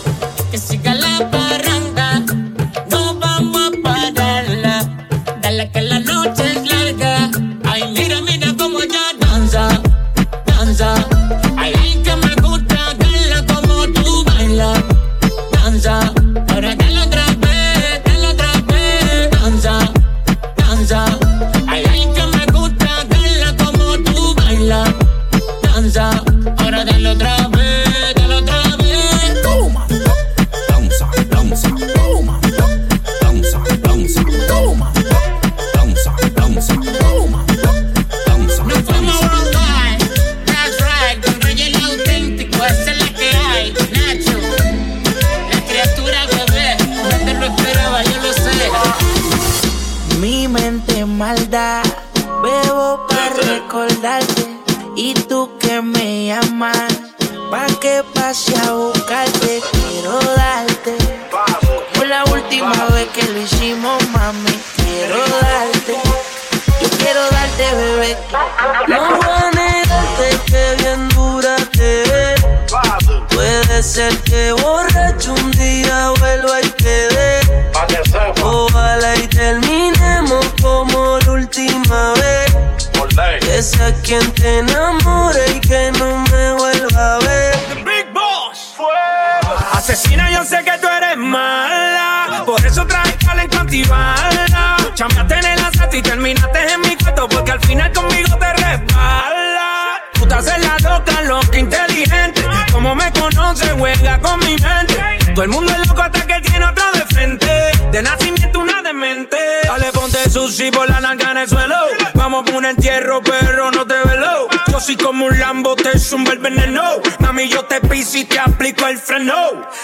Eso 92.74 92.86
traje 92.88 93.16
antibala. 93.60 94.78
Chambeaste 94.96 95.36
en 95.36 95.46
el 95.46 95.60
asalto 95.60 95.96
y 95.96 96.02
terminaste 96.02 96.74
en 96.74 96.82
mi 96.82 96.96
cuarto. 96.96 97.30
Porque 97.30 97.52
al 97.52 97.60
final 97.62 97.92
conmigo 97.94 98.36
te 98.38 98.54
resbala. 98.54 100.02
Tú 100.14 100.26
te 100.28 100.34
haces 100.34 100.60
la 100.60 100.78
loca, 100.90 101.22
loca, 101.22 101.58
inteligente. 101.58 102.42
Como 102.72 102.96
me 102.96 103.12
conoces, 103.12 103.72
juega 103.78 104.20
con 104.20 104.40
mi 104.40 104.56
mente. 104.58 105.34
Todo 105.36 105.44
el 105.44 105.50
mundo 105.50 105.72
es 105.72 105.88
loco 105.88 106.02
hasta 106.02 106.26
que 106.26 106.42
tiene 106.42 106.66
otro 106.66 106.84
de 106.94 107.06
frente. 107.14 107.73
De 107.94 108.02
nacimiento 108.02 108.60
una 108.60 108.82
demente. 108.82 109.38
Dale, 109.66 109.92
ponte 109.92 110.28
sushi 110.28 110.72
por 110.72 110.90
la 110.90 111.12
en 111.12 111.38
el 111.38 111.48
suelo. 111.48 111.76
Vamos 112.16 112.44
por 112.44 112.56
un 112.56 112.66
entierro, 112.66 113.22
perro, 113.22 113.70
no 113.70 113.86
te 113.86 113.94
velo. 113.94 114.48
Yo 114.72 114.80
soy 114.80 114.98
como 114.98 115.26
un 115.26 115.40
Lambo, 115.40 115.76
te 115.76 116.00
zumba 116.00 116.32
el 116.32 116.40
veneno. 116.40 116.82
Mami, 117.20 117.48
yo 117.50 117.64
te 117.66 117.80
piso 117.82 118.18
y 118.18 118.24
te 118.24 118.40
aplico 118.40 118.88
el 118.88 118.98
freno. 118.98 119.36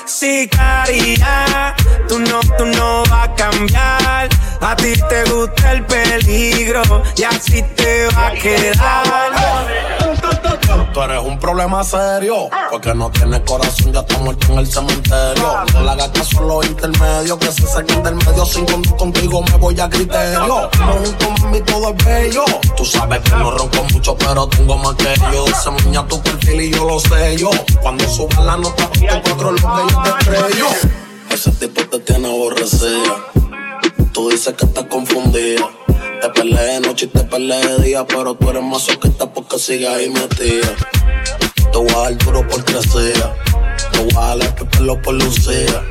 Sicaria, 0.08 1.76
tú 2.08 2.18
no, 2.18 2.40
tú 2.58 2.66
no 2.66 3.04
vas 3.12 3.30
a 3.30 3.36
cambiar. 3.36 4.28
A 4.60 4.76
ti 4.76 4.94
te 5.08 5.24
gusta 5.26 5.74
el 5.74 5.86
peligro 5.86 6.82
y 7.16 7.24
así 7.26 7.62
te 7.62 8.08
va 8.08 8.30
a 8.30 8.32
quedar. 8.32 9.60
Tú 10.94 11.04
eres 11.04 11.22
un 11.22 11.38
problema 11.38 11.84
serio, 11.84 12.50
porque 12.72 12.94
no 12.96 13.12
tienes 13.12 13.42
corazón, 13.42 13.94
ya 13.94 14.00
está 14.00 14.18
muerto 14.18 14.52
en 14.52 14.60
el 14.60 14.68
cementerio. 14.68 15.66
No 15.74 15.84
le 15.84 15.92
hagas 15.92 16.10
caso 16.10 16.40
a 16.40 16.44
que 17.38 17.52
se 17.52 17.68
saquen 17.68 17.99
del 18.04 18.16
medio 18.16 18.46
sin 18.46 18.66
contigo 18.66 19.42
me 19.44 19.58
voy 19.58 19.80
a 19.80 19.90
criterio. 19.90 20.70
No 20.80 20.94
junto 20.94 21.32
mami 21.42 21.62
todo 21.62 21.90
es 21.90 22.06
bello. 22.06 22.46
Tú 22.76 22.86
sabes 22.86 23.20
que 23.22 23.32
no 23.32 23.52
ronco 23.52 23.84
mucho, 23.94 24.16
pero 24.18 24.48
tengo 24.48 24.78
más 24.78 24.96
que 24.96 25.14
yo. 25.34 25.46
Se 25.48 25.70
muña 25.70 26.08
tu 26.08 26.22
perfil 26.22 26.62
y 26.62 26.72
yo 26.72 26.86
lo 26.86 27.00
sé 27.00 27.38
yo. 27.38 27.50
Cuando 27.82 28.08
subas 28.08 28.44
la 28.46 28.58
nota, 28.58 28.90
te 28.92 29.06
encuentro 29.06 29.52
lo 29.52 29.58
que 29.58 29.94
yo 29.94 30.04
te 30.04 30.10
estrello. 30.10 30.68
Ese 31.32 31.52
tipo 31.52 31.82
te 31.86 32.00
tiene 32.00 32.28
aborrecida. 32.28 33.16
Tú 34.14 34.30
dices 34.30 34.54
que 34.54 34.66
estás 34.66 34.86
confundida. 34.86 35.70
Te 36.22 36.30
peleé 36.30 36.74
de 36.74 36.80
noche 36.82 37.06
y 37.06 37.10
te 37.10 37.24
peleé 37.24 37.66
de 37.66 37.84
día, 37.84 38.06
pero 38.06 38.34
tú 38.36 38.50
eres 38.50 38.64
más 38.64 38.84
soqueta 38.84 39.32
porque 39.32 39.58
sigues 39.58 39.90
ahí 39.90 40.10
metida. 40.10 40.76
Te 41.72 41.78
voy 41.78 41.90
a 41.90 42.00
dar 42.00 42.18
duro 42.18 42.48
por 42.48 42.64
crecer. 42.66 43.14
Te 43.92 44.00
voy 44.00 44.24
a 44.24 44.36
dar 44.36 44.38
el 44.42 44.68
pelo 44.68 45.02
por 45.02 45.14
lucía. 45.14 45.84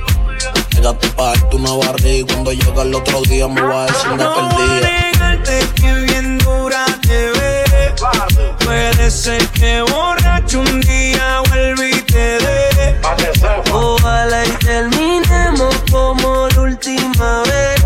Llegaste 0.78 1.08
para 1.08 1.30
darte 1.30 1.56
una 1.56 1.72
barriga 1.72 2.18
y 2.18 2.22
cuando 2.22 2.52
llega 2.52 2.82
el 2.82 2.94
otro 2.94 3.20
día 3.22 3.48
me 3.48 3.60
va 3.60 3.82
a 3.82 3.86
decir 3.86 4.10
una 4.12 4.24
No 4.24 4.48
perdida. 4.48 5.42
que 5.74 5.92
bien 5.92 6.38
dura 6.38 6.86
te 7.02 7.32
ve. 7.32 7.94
Puede 8.64 9.10
ser 9.10 9.44
que 9.48 9.82
borracho 9.82 10.60
un 10.60 10.80
día 10.82 11.42
vuelva 11.48 11.84
y 11.84 12.00
te 12.02 12.38
dé. 12.38 13.00
Ojalá 13.72 14.46
y 14.46 14.50
terminemos 14.64 15.74
como 15.90 16.46
la 16.46 16.60
última 16.60 17.42
vez. 17.42 17.84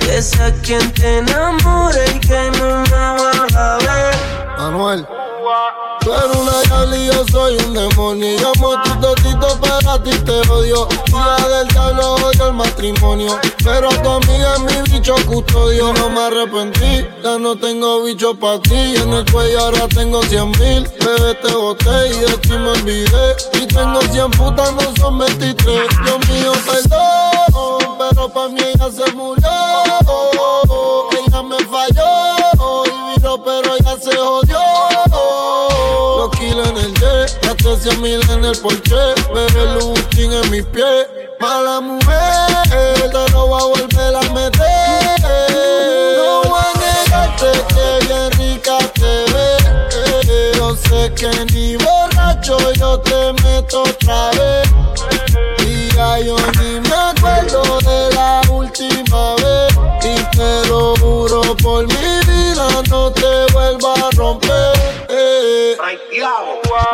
Que 0.00 0.22
sea 0.22 0.50
quien 0.62 0.90
te 0.94 1.18
enamore 1.18 2.06
y 2.14 2.20
que 2.20 2.50
no 2.58 2.84
me 2.84 3.20
vuelva 3.20 3.74
a 3.74 3.78
ver. 3.80 4.16
Manuel. 4.56 5.06
Tú 6.00 6.12
eres 6.12 6.36
una 6.36 6.60
diabla 6.62 6.96
y 6.96 7.06
yo 7.06 7.24
soy 7.30 7.56
un 7.56 7.74
demonio. 7.74 8.26
Y 8.26 8.38
amo 8.38 8.82
tu 8.82 9.00
totito, 9.00 9.58
pero 9.60 9.90
a 9.90 10.02
ti 10.02 10.10
te 10.10 10.40
odio. 10.50 10.88
Hija 11.08 11.48
del 11.48 11.68
diablo, 11.68 12.14
odio 12.14 12.46
el 12.46 12.52
matrimonio. 12.54 13.38
Pero 13.64 13.88
tu 13.88 14.08
amiga 14.08 14.54
es 14.54 14.60
mi 14.60 14.92
bicho 14.92 15.14
custodio. 15.26 15.92
No 15.94 16.08
me 16.10 16.20
arrepentí, 16.20 17.06
ya 17.22 17.38
no 17.38 17.56
tengo 17.56 18.02
bicho 18.04 18.34
para 18.34 18.60
ti. 18.60 18.96
En 18.96 19.12
el 19.12 19.30
cuello 19.30 19.60
ahora 19.60 19.88
tengo 19.88 20.22
cien 20.22 20.50
mil. 20.52 20.88
Bebé, 21.04 21.34
te 21.34 21.52
boté 21.52 22.08
y 22.08 22.18
de 22.20 22.38
ti 22.38 22.50
me 22.50 22.70
olvidé. 22.70 23.36
Y 23.54 23.66
tengo 23.66 24.00
cien 24.12 24.30
putas, 24.32 24.72
no 24.72 24.96
son 24.96 25.18
23. 25.18 25.88
Dios 26.04 26.28
mío, 26.28 26.52
perdón, 26.64 27.96
pero 27.98 28.28
pa' 28.28 28.48
mí 28.48 28.60
ella 28.60 28.90
se 28.90 29.12
murió. 29.12 29.48
Ella 31.26 31.42
me 31.42 31.58
falló 31.64 32.84
y 32.84 33.18
vino, 33.20 33.42
pero 33.44 33.76
ella 33.76 33.96
se 34.00 34.16
jodió. 34.16 34.67
100 37.76 38.00
mil 38.00 38.20
en 38.30 38.44
el 38.44 38.56
porche. 38.58 38.96
Bebé 39.34 39.74
Lustin 39.74 40.32
en 40.32 40.50
mis 40.50 40.64
pies. 40.64 41.06
Mala 41.38 41.80
mujer, 41.80 42.48
te 42.70 43.32
lo 43.32 43.46
voy 43.46 43.60
a 43.60 43.64
volver 43.66 44.16
a 44.16 44.22
meter. 44.32 45.20
No 46.16 46.42
voy 46.44 46.60
a 46.60 46.72
negarte 46.80 47.52
que 47.68 48.06
bien 48.06 48.30
rica 48.38 48.78
te 48.94 49.24
ves. 49.32 50.56
Yo 50.56 50.74
sé 50.76 51.12
que 51.14 51.30
ni 51.52 51.76
borracho 51.76 52.56
yo 52.72 52.98
te 53.00 53.32
meto 53.42 53.82
otra 53.82 54.30
vez. 54.30 54.68
Y 55.66 55.94
ya 55.94 56.18
yo 56.20 56.36
ni 56.58 56.80
me 56.80 56.94
acuerdo 56.94 57.78
de 57.80 58.14
la 58.14 58.40
última 58.50 59.34
vez. 59.36 59.72
Y 60.04 60.36
te 60.36 60.68
lo 60.68 60.96
juro 60.96 61.56
por 61.56 61.86
mi 61.86 62.20
vida, 62.26 62.66
no 62.88 63.10
te 63.12 63.52
vuelva 63.52 63.94
a 63.94 64.10
romper. 64.16 65.07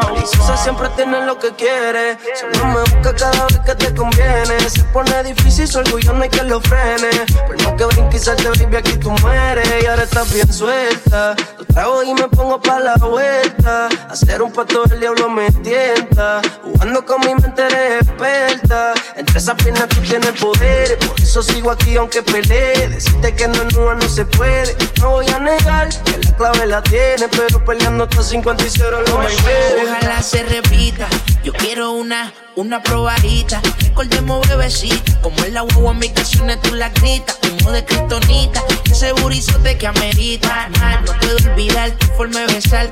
Maliciosa 0.03 0.57
siempre 0.57 0.89
tiene 0.97 1.25
lo 1.25 1.39
que 1.39 1.53
quiere. 1.55 2.19
Solo 2.35 2.65
me 2.67 2.81
busca 2.81 3.15
cada 3.15 3.47
vez 3.47 3.61
que 3.65 3.75
te 3.75 3.95
conviene. 3.95 4.59
Se 4.69 4.83
pone 4.85 5.23
difícil, 5.23 5.69
su 5.69 5.79
orgullo 5.79 6.13
no 6.13 6.23
hay 6.23 6.29
que 6.31 6.43
lo 6.43 6.61
frene. 6.61 7.11
Por 7.47 7.63
no 7.63 7.77
que 7.77 7.85
brinque 7.85 8.17
y 8.17 8.21
salte, 8.21 8.49
baby, 8.49 8.77
aquí 8.77 8.97
tú 8.97 9.11
mueres. 9.11 9.69
Y 9.83 9.87
ahora 9.87 10.03
estás 10.03 10.33
bien 10.33 10.53
suelta. 10.53 11.37
Lo 11.59 11.65
trago 11.67 12.03
y 12.03 12.15
me 12.15 12.29
pongo 12.29 12.61
pa' 12.61 12.81
la 12.81 12.97
vuelta. 12.97 13.89
Hacer 14.09 14.43
un 14.43 14.53
pato 14.53 14.85
del 14.85 15.01
diablo 15.01 15.29
me 15.29 15.51
tienta. 15.51 16.41
Jugando 16.63 17.05
con 17.05 17.21
mi 17.21 17.35
mente 17.35 17.63
eres 17.63 18.03
experta. 18.03 18.95
Entre 19.17 19.39
esas 19.39 19.55
piernas 19.63 19.89
tú 19.89 20.01
tienes 20.01 20.33
poder. 20.33 20.99
Por 20.99 21.21
eso 21.21 21.43
sigo 21.43 21.71
aquí 21.71 21.97
aunque 21.97 22.23
pelee. 22.23 22.89
Decirte 22.89 23.35
que 23.35 23.49
no 23.49 23.55
es 23.55 23.77
nua 23.77 23.95
no 23.95 24.09
se 24.09 24.25
puede. 24.25 24.77
No 25.01 25.11
voy 25.11 25.29
a 25.29 25.39
negar 25.39 25.89
que 26.03 26.19
la 26.19 26.37
clave 26.37 26.67
la 26.67 26.83
tiene. 26.83 27.29
Pero 27.29 27.65
peleando 27.65 28.05
hasta 28.05 28.23
50 28.23 28.64
y 28.65 28.71
0 28.71 29.03
lo 29.07 29.19
me 29.19 29.27
Ojalá 29.27 30.23
se 30.23 30.43
repita. 30.43 31.07
Yo 31.43 31.53
quiero 31.53 31.93
una, 31.93 32.33
una 32.57 32.83
probadita. 32.83 33.61
Recordemos 33.81 34.49
bebecita. 34.49 35.21
Como 35.21 35.45
el 35.45 35.57
agua 35.57 35.93
en 35.93 35.99
mis 35.99 36.13
canciones 36.13 36.61
tú 36.63 36.75
la 36.75 36.89
gritas. 36.89 37.39
Humo 37.51 37.73
de 37.73 37.85
kriptonita. 37.85 38.65
Ese 38.91 39.13
burizote 39.13 39.77
que 39.77 39.87
amerita. 39.87 40.71
Nah, 40.81 41.01
no 41.01 41.13
puedo 41.19 41.37
olvidar 41.51 41.91
tu 41.93 42.07
forma 42.17 42.41
de 42.41 42.55
besar. 42.55 42.91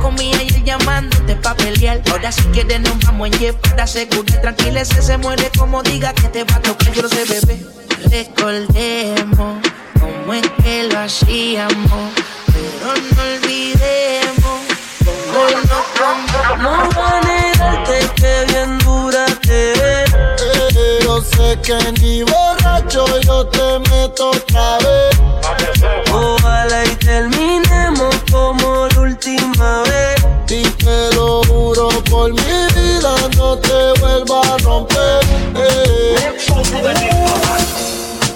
Comía 0.00 0.42
y 0.42 0.48
él 0.48 0.64
llamándote 0.64 1.36
pa' 1.36 1.54
pelear. 1.54 2.02
Ahora 2.10 2.32
si 2.32 2.42
quieres 2.44 2.80
nos 2.80 2.98
vamos 3.04 3.28
en 3.28 3.38
jet 3.38 3.56
para 3.56 3.84
asegurar. 3.84 4.40
Tranquila, 4.40 4.80
ese 4.80 5.02
se 5.02 5.16
muere 5.18 5.50
como 5.56 5.82
diga 5.84 6.12
que 6.14 6.28
te 6.28 6.42
va 6.44 6.56
a 6.56 6.60
tocar. 6.60 6.92
Yo 6.92 7.02
lo 7.02 7.08
sé, 7.08 7.24
bebé. 7.26 7.64
Recordemos 8.10 9.58
cómo 10.00 10.34
es 10.34 10.50
que 10.62 10.88
lo 10.90 10.98
hacíamos. 10.98 12.10
Pero 12.52 12.94
no 13.14 13.22
olvidemos 13.22 14.41
No 16.58 16.70
voy 16.94 17.04
a 17.04 17.20
negarte 17.22 17.98
que 18.16 18.44
bien 18.52 18.78
dura 18.80 19.24
te. 19.42 19.72
Eh, 19.72 20.98
Yo 21.02 21.22
sé 21.22 21.58
que 21.62 21.78
ni 22.00 22.22
borracho 22.22 23.06
yo 23.20 23.46
te 23.46 23.78
meto 23.90 24.30
otra 24.30 24.78
vez. 24.78 25.20
Ojalá 26.12 26.84
y 26.84 26.94
terminemos 26.96 28.14
como 28.30 28.86
la 28.88 29.00
última 29.00 29.82
vez. 29.84 30.22
Y 30.50 30.62
te 30.64 31.14
lo 31.14 31.42
juro 31.44 31.88
por 32.10 32.30
mi 32.30 32.66
vida, 32.74 33.14
no 33.38 33.56
te 33.56 33.92
vuelva 34.00 34.40
a 34.42 34.58
romper. 34.58 35.20
Eh. 35.56 36.36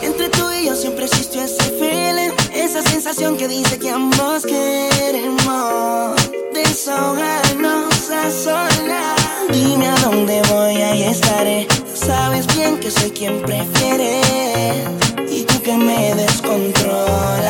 Entre 0.02 0.28
tú 0.30 0.50
y 0.50 0.66
yo 0.66 0.74
siempre 0.74 1.04
existió 1.04 1.42
ese 1.42 1.62
feeling, 1.78 2.30
esa 2.54 2.82
sensación 2.82 3.36
que 3.36 3.48
dice 3.48 3.78
que 3.78 3.90
ambos 3.90 4.44
queremos 4.44 6.15
desahogarnos 6.86 8.10
a 8.10 8.30
solas. 8.30 9.16
Dime 9.50 9.88
a 9.88 9.96
dónde 9.96 10.40
voy, 10.48 10.76
ahí 10.76 11.02
estaré. 11.02 11.66
Sabes 11.94 12.46
bien 12.54 12.78
que 12.78 12.92
soy 12.92 13.10
quien 13.10 13.42
prefiere 13.42 14.20
y 15.28 15.42
tú 15.42 15.60
que 15.62 15.76
me 15.76 16.14
descontrolas. 16.14 17.45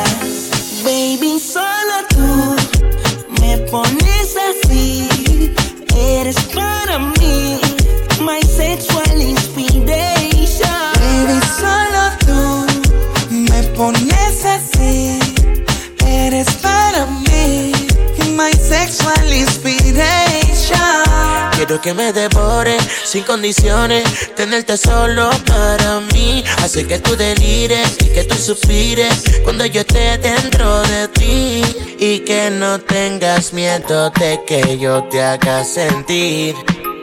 Quiero 21.57 21.81
que 21.81 21.93
me 21.93 22.13
devore 22.13 22.77
sin 23.03 23.23
condiciones, 23.23 24.03
tenerte 24.35 24.77
solo 24.77 25.29
para 25.47 26.01
mí. 26.13 26.43
Hace 26.63 26.85
que 26.85 26.99
tú 26.99 27.15
delires 27.15 27.97
y 27.99 28.09
que 28.09 28.23
tú 28.25 28.35
suspires 28.35 29.23
cuando 29.43 29.65
yo 29.65 29.81
esté 29.81 30.19
dentro 30.19 30.81
de 30.83 31.07
ti. 31.07 31.61
Y 31.99 32.19
que 32.19 32.51
no 32.51 32.79
tengas 32.79 33.53
miedo 33.53 34.11
de 34.11 34.39
que 34.45 34.77
yo 34.77 35.03
te 35.05 35.21
haga 35.23 35.63
sentir. 35.63 36.55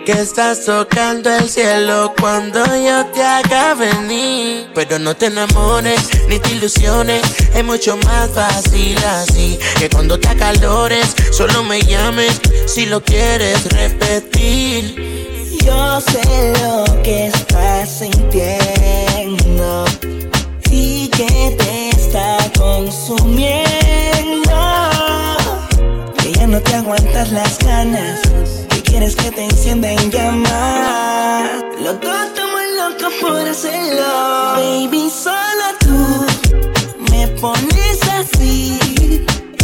Que 0.05 0.12
estás 0.12 0.67
tocando 0.67 1.35
el 1.35 1.49
cielo 1.49 2.12
cuando 2.21 2.62
yo 2.77 3.07
te 3.07 3.23
haga 3.23 3.73
venir. 3.73 4.69
Pero 4.75 4.99
no 4.99 5.17
te 5.17 5.27
enamores 5.27 5.99
ni 6.29 6.38
te 6.38 6.51
ilusiones. 6.53 7.23
Es 7.55 7.64
mucho 7.64 7.97
más 7.97 8.29
fácil 8.31 8.99
así. 8.99 9.59
Que 9.79 9.88
cuando 9.88 10.21
te 10.21 10.29
acalores, 10.29 11.14
solo 11.33 11.64
me 11.64 11.81
llames 11.81 12.38
si 12.67 12.85
lo 12.85 13.03
quieres 13.03 13.64
repetir. 13.73 14.95
Yo 15.64 16.01
sé 16.03 16.53
lo 16.62 17.03
que 17.03 17.29
estás 17.29 18.01
sintiendo 18.01 19.87
y 20.71 21.09
que 21.09 21.57
te 21.59 21.88
está 21.90 22.37
consumiendo. 22.59 23.55
Que 26.19 26.33
ya 26.33 26.47
no 26.47 26.61
te 26.61 26.75
aguantas 26.75 27.31
te 29.01 29.45
enciende 29.45 29.93
en 29.93 30.11
llamas. 30.11 31.51
Los 31.83 32.01
dos 32.01 32.17
estamos 32.27 32.61
locos 32.79 33.13
por 33.21 33.49
hacerlo. 33.49 34.05
Baby, 34.55 35.11
solo 35.11 35.65
tú 35.81 36.27
me 37.11 37.27
pones 37.41 37.99
así. 38.13 38.79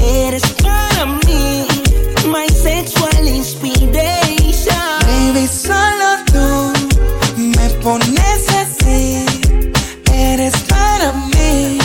Eres 0.03 0.43
para 0.63 1.07
mí, 1.07 1.65
my 2.27 2.49
sexual 2.49 3.29
inspiration. 3.29 4.75
Baby, 5.07 5.47
solo 5.47 6.09
tú 6.33 6.73
me 7.37 7.71
pones 7.85 8.49
así. 8.49 9.25
Eres 10.13 10.55
para 10.69 11.13
mí, 11.13 11.79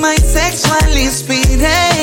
my 0.00 0.16
sexual 0.16 0.96
inspiration. 0.96 1.97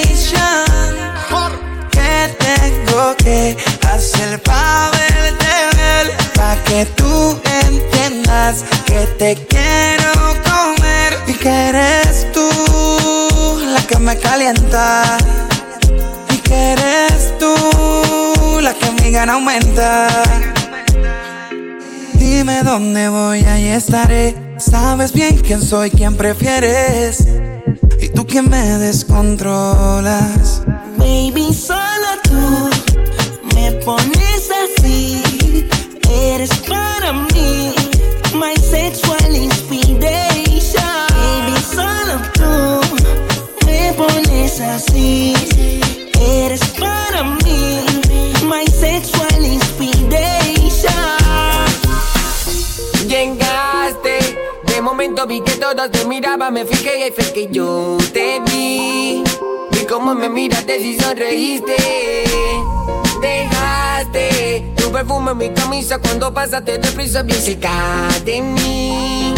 Tengo 2.95 3.15
que 3.17 3.57
hacer 3.93 4.41
para 4.41 4.91
verte 4.91 5.45
ver? 5.75 6.11
Pa' 6.33 6.55
que 6.63 6.85
tú 6.95 7.37
entiendas 7.65 8.63
que 8.85 9.05
te 9.19 9.35
quiero 9.47 10.11
comer 10.43 11.19
y 11.27 11.33
que 11.33 11.49
eres 11.49 12.31
tú 12.31 12.47
la 13.73 13.81
que 13.85 13.97
me 13.99 14.17
calienta 14.17 15.17
y 16.29 16.37
que 16.37 16.71
eres 16.73 17.33
tú 17.37 18.59
la 18.61 18.73
que 18.73 18.91
mi 18.91 19.11
gana 19.11 19.33
aumenta. 19.33 20.07
Dime 22.13 22.63
dónde 22.63 23.09
voy, 23.09 23.43
ahí 23.43 23.67
estaré. 23.67 24.44
Sabes 24.57 25.11
bien 25.11 25.37
quién 25.39 25.61
soy, 25.61 25.89
quién 25.91 26.15
prefieres. 26.15 27.27
Y 27.99 28.09
tú 28.09 28.25
quién 28.25 28.49
me 28.49 28.77
descontrolas. 28.77 30.61
Baby, 30.97 31.53
solo 31.53 32.07
tú 32.23 32.69
me 33.53 33.71
pones 33.83 34.49
así. 34.63 35.21
Eres 36.09 36.51
para 36.67 37.11
mí, 37.11 37.73
my 38.33 38.55
sexual 38.55 39.35
inspiration. 39.35 40.83
Baby, 41.09 41.61
solo 41.75 42.21
tú 42.33 43.65
me 43.65 43.93
pones 43.93 44.61
así. 44.61 45.33
Eres 46.19 46.64
vi 55.27 55.41
que 55.41 55.53
todos 55.53 55.91
te 55.91 56.05
miraban, 56.05 56.53
me 56.53 56.65
fijé 56.65 56.99
y 56.99 57.03
ahí 57.03 57.11
fue 57.11 57.31
que 57.31 57.47
yo 57.51 57.97
te 58.11 58.39
vi. 58.41 59.23
Vi 59.71 59.85
cómo 59.85 60.13
me 60.15 60.29
miraste 60.29 60.77
y 60.77 60.99
sonreíste. 60.99 61.75
Dejaste 63.21 64.73
tu 64.75 64.91
perfume 64.91 65.31
en 65.31 65.37
mi 65.37 65.49
camisa 65.49 65.99
cuando 65.99 66.33
pasaste 66.33 66.77
deprisa 66.79 67.23
bien 67.23 67.39
cerca 67.39 68.09
de 68.23 68.41
mí. 68.41 69.33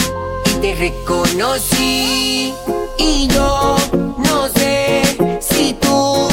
Y 0.45 0.49
te 0.61 0.75
reconocí. 0.75 2.53
Y 2.97 3.27
yo 3.27 3.77
no 4.17 4.47
sé 4.49 5.17
si 5.39 5.73
tú 5.73 6.27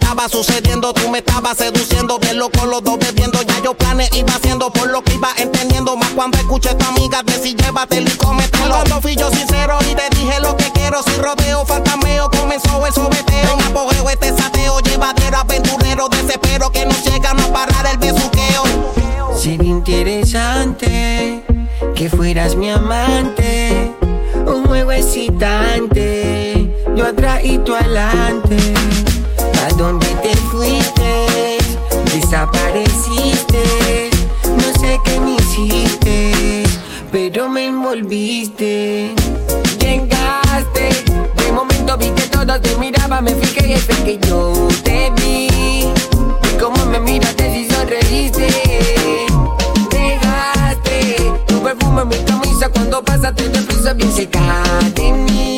estaba 0.00 0.28
sucediendo. 0.28 0.92
Tú 0.92 1.08
me 1.08 1.18
estabas 1.18 1.56
seduciendo, 1.56 2.18
bien 2.18 2.38
loco 2.38 2.64
los 2.66 2.82
dos 2.82 2.98
bebiendo. 2.98 3.42
Ya 3.42 3.60
yo 3.62 3.74
planes 3.74 4.10
iba 4.14 4.34
haciendo 4.34 4.70
por 4.72 4.90
lo 4.90 5.02
que 5.02 5.14
iba 5.14 5.30
entendiendo. 5.36 5.96
Más 5.96 6.10
cuando 6.10 6.38
escuché 6.38 6.70
a 6.70 6.78
tu 6.78 6.86
amiga 6.86 7.22
decir 7.22 7.56
llévatelo 7.56 8.08
y 8.08 8.16
cómetelo. 8.16 8.74
Cuando 8.74 9.00
fui 9.00 9.16
yo 9.16 9.30
sincero 9.30 9.78
y 9.90 9.94
te 9.94 10.16
dije 10.16 10.40
lo 10.40 10.56
que 10.56 10.70
quiero. 10.72 11.02
Sin 11.02 11.22
rodeo, 11.22 11.64
fantameo, 11.66 12.30
comenzó 12.30 12.86
el 12.86 12.92
sobeteo. 12.92 13.54
En 13.54 13.62
apogeo 13.64 14.08
este 14.08 14.36
sateo, 14.36 14.80
llevadero, 14.80 15.38
aventurero, 15.38 16.08
desespero. 16.08 16.70
Que 16.70 16.86
no 16.86 16.94
llega 17.04 17.30
a 17.30 17.52
parar 17.52 17.86
el 17.90 17.98
besuqueo. 17.98 18.62
Sería 19.36 19.68
interesante 19.68 21.44
que 21.94 22.08
fueras 22.08 22.56
mi 22.56 22.70
amante, 22.70 23.94
un 24.46 24.66
juego 24.66 24.92
excitante, 24.92 26.72
yo 26.94 27.06
atrás 27.06 27.40
y 27.44 27.58
tú 27.58 27.74
adelante. 27.74 28.56
¿A 29.68 29.70
dónde 29.74 30.06
te 30.22 30.34
fuiste? 30.34 31.58
Desapareciste, 32.14 34.10
no 34.44 34.80
sé 34.80 34.98
qué 35.04 35.20
me 35.20 35.34
hiciste, 35.34 36.62
pero 37.12 37.50
me 37.50 37.66
envolviste. 37.66 39.14
Llegaste, 39.78 41.04
de 41.36 41.52
momento 41.52 41.98
vi 41.98 42.08
que 42.12 42.22
todos 42.28 42.62
te 42.62 42.76
miraban, 42.76 43.24
me 43.24 43.34
fijé 43.34 43.74
y 43.74 43.76
fue 43.76 43.94
que 44.04 44.18
yo 44.26 44.68
te 44.84 45.12
vi. 45.16 45.48
Y 45.48 46.58
cómo 46.58 46.86
me 46.86 47.00
miraste 47.00 47.58
y 47.58 47.70
sonreíste. 47.70 48.48
Dejaste 49.90 51.32
tu 51.46 51.62
perfume 51.62 52.02
en 52.02 52.08
mi 52.08 52.16
camisa 52.24 52.70
cuando 52.70 53.04
pasaste 53.04 53.46
de 53.50 53.60
prisa 53.60 53.92
bien 53.92 54.12
cerca 54.12 54.40
de 54.94 55.12
mí. 55.12 55.57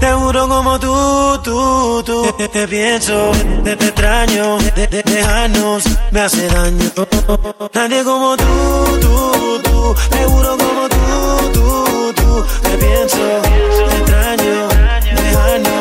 Te 0.00 0.12
juro 0.12 0.48
como 0.48 0.78
tú, 0.78 0.94
tú, 1.42 2.02
tú. 2.04 2.32
Te, 2.52 2.68
pienso, 2.68 3.30
te, 3.64 3.76
te 3.76 3.84
extraño, 3.86 4.58
de, 4.58 4.86
de- 4.86 5.02
dejarnos 5.02 5.84
me 6.10 6.20
hace 6.20 6.46
daño. 6.48 6.90
Nadie 7.72 8.04
como 8.04 8.36
tú, 8.36 8.44
tú, 9.00 9.60
tú, 9.62 9.94
te 10.10 10.24
juro 10.24 10.56
como 10.58 10.88
tú, 10.88 11.52
tú, 11.52 12.12
tú. 12.14 12.44
Te 12.62 12.70
pienso, 12.78 13.18
te 13.88 13.96
extraño, 13.98 14.68
dejarnos 15.22 15.73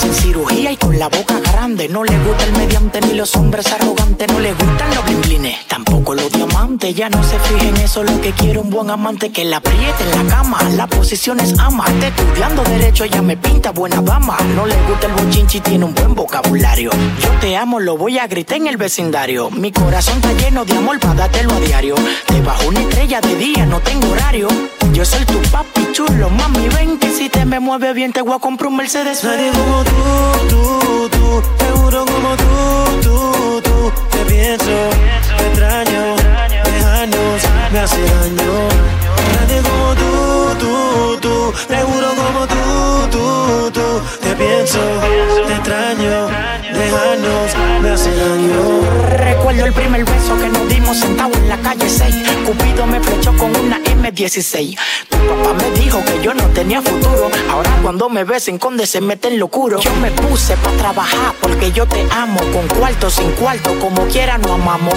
sin 0.00 0.14
cirugía 0.14 0.72
y 0.72 0.76
con 0.76 0.98
la 0.98 1.08
boca 1.08 1.38
grande. 1.40 1.88
No 1.88 2.02
le 2.04 2.16
gusta 2.18 2.44
el 2.44 2.52
mediante 2.52 3.00
ni 3.02 3.14
los 3.14 3.36
hombres 3.36 3.70
arrogantes. 3.72 4.28
No 4.32 4.40
le 4.40 4.52
gustan 4.52 4.94
los 4.94 5.04
blinglines, 5.04 5.66
tampoco 5.66 6.14
los 6.14 6.32
diamantes. 6.32 6.94
Ya 6.94 7.10
no 7.10 7.22
se 7.22 7.38
fije 7.40 7.68
en 7.68 7.76
eso. 7.76 8.02
Lo 8.02 8.20
que 8.20 8.32
quiere 8.32 8.58
un 8.58 8.70
buen 8.70 8.90
amante 8.90 9.30
que 9.30 9.44
la 9.44 9.58
apriete 9.58 10.04
en 10.04 10.28
la 10.28 10.36
cama. 10.36 10.58
La 10.76 10.86
posición 10.86 11.38
es 11.40 11.58
ama. 11.58 11.84
Está 11.88 12.08
estudiando 12.08 12.62
derecho, 12.64 13.04
ella 13.04 13.20
me 13.20 13.36
pinta 13.36 13.72
buena 13.72 14.00
dama. 14.00 14.36
No 14.54 14.64
le 14.66 14.76
gusta 14.88 15.06
el 15.06 15.12
bochinchi 15.12 15.60
tiene 15.60 15.84
un 15.84 15.94
buen 15.94 16.14
vocabulario. 16.14 16.90
Yo 17.22 17.30
te 17.40 17.56
amo, 17.56 17.78
lo 17.78 17.96
voy 17.98 18.18
a 18.18 18.26
gritar 18.26 18.56
en 18.56 18.68
el 18.68 18.78
vecindario. 18.78 19.50
Mi 19.50 19.70
corazón 19.70 20.16
está 20.16 20.32
lleno 20.32 20.64
de 20.64 20.76
amor 20.76 20.98
para 20.98 21.14
dártelo 21.14 21.52
a 21.52 21.60
diario. 21.60 21.94
Debajo 22.28 22.68
una 22.68 22.80
estrella 22.80 23.20
de 23.20 23.36
día, 23.36 23.66
no 23.66 23.80
tengo 23.80 24.08
horario. 24.10 24.48
Yo 25.00 25.06
soy 25.06 25.24
tu 25.24 25.40
papi 25.50 25.92
chulo, 25.92 26.28
mami, 26.28 26.68
ven 26.68 26.98
que 26.98 27.08
si 27.10 27.30
te 27.30 27.46
me 27.46 27.58
mueve 27.58 27.94
bien 27.94 28.12
te 28.12 28.20
voy 28.20 28.34
a 28.34 28.38
comprar 28.38 28.68
un 28.68 28.76
Mercedes. 28.76 29.24
Nadie 29.24 29.50
como 29.50 29.82
tú, 29.82 29.92
tú, 30.50 31.08
tú, 31.08 31.42
Te 31.56 31.64
seguro 31.64 32.04
como 32.04 32.36
tú, 32.36 32.44
tú, 33.00 33.62
tú. 33.62 33.92
Te 34.10 34.18
pienso, 34.26 34.76
te 35.38 35.46
extraño, 35.46 36.16
de 36.16 36.84
años 37.00 37.42
me 37.72 37.78
hace 37.78 38.02
daño. 38.02 38.52
Nadie 39.36 39.62
como 39.62 39.94
tú, 39.94 40.10
tú, 40.58 41.18
tú 41.19 41.19
te 41.68 41.76
juro 41.82 42.08
como 42.14 42.46
tú, 42.46 43.10
tú, 43.10 43.70
tú. 43.72 44.00
Te 44.22 44.34
pienso, 44.36 44.78
te 45.46 45.52
extraño, 45.54 46.28
dejarnos 46.72 47.80
me 47.82 47.90
hace 47.90 48.14
daño. 48.14 48.80
Recuerdo 49.08 49.66
el 49.66 49.72
primer 49.72 50.04
beso 50.04 50.38
que 50.38 50.48
nos 50.48 50.68
dimos 50.68 50.98
sentado 50.98 51.32
en 51.34 51.48
la 51.48 51.56
calle 51.58 51.88
6. 51.88 52.14
Cupido 52.44 52.86
me 52.86 53.00
flechó 53.00 53.36
con 53.36 53.54
una 53.56 53.78
M16. 53.80 54.76
Tu 55.08 55.16
papá 55.16 55.54
me 55.54 55.80
dijo 55.80 56.02
que 56.04 56.22
yo 56.22 56.34
no 56.34 56.44
tenía 56.48 56.82
futuro. 56.82 57.30
Ahora 57.50 57.70
cuando 57.82 58.08
me 58.08 58.24
besen, 58.24 58.58
conde 58.58 58.86
se 58.86 59.00
mete 59.00 59.28
en 59.28 59.38
locuro. 59.38 59.80
Yo 59.80 59.94
me 59.96 60.10
puse 60.10 60.56
para 60.58 60.76
trabajar 60.76 61.34
porque 61.40 61.72
yo 61.72 61.86
te 61.86 62.06
amo. 62.10 62.40
Con 62.52 62.66
cuarto, 62.78 63.10
sin 63.10 63.30
cuarto, 63.32 63.78
como 63.78 64.06
quiera 64.06 64.38
nos 64.38 64.52
amamos. 64.52 64.94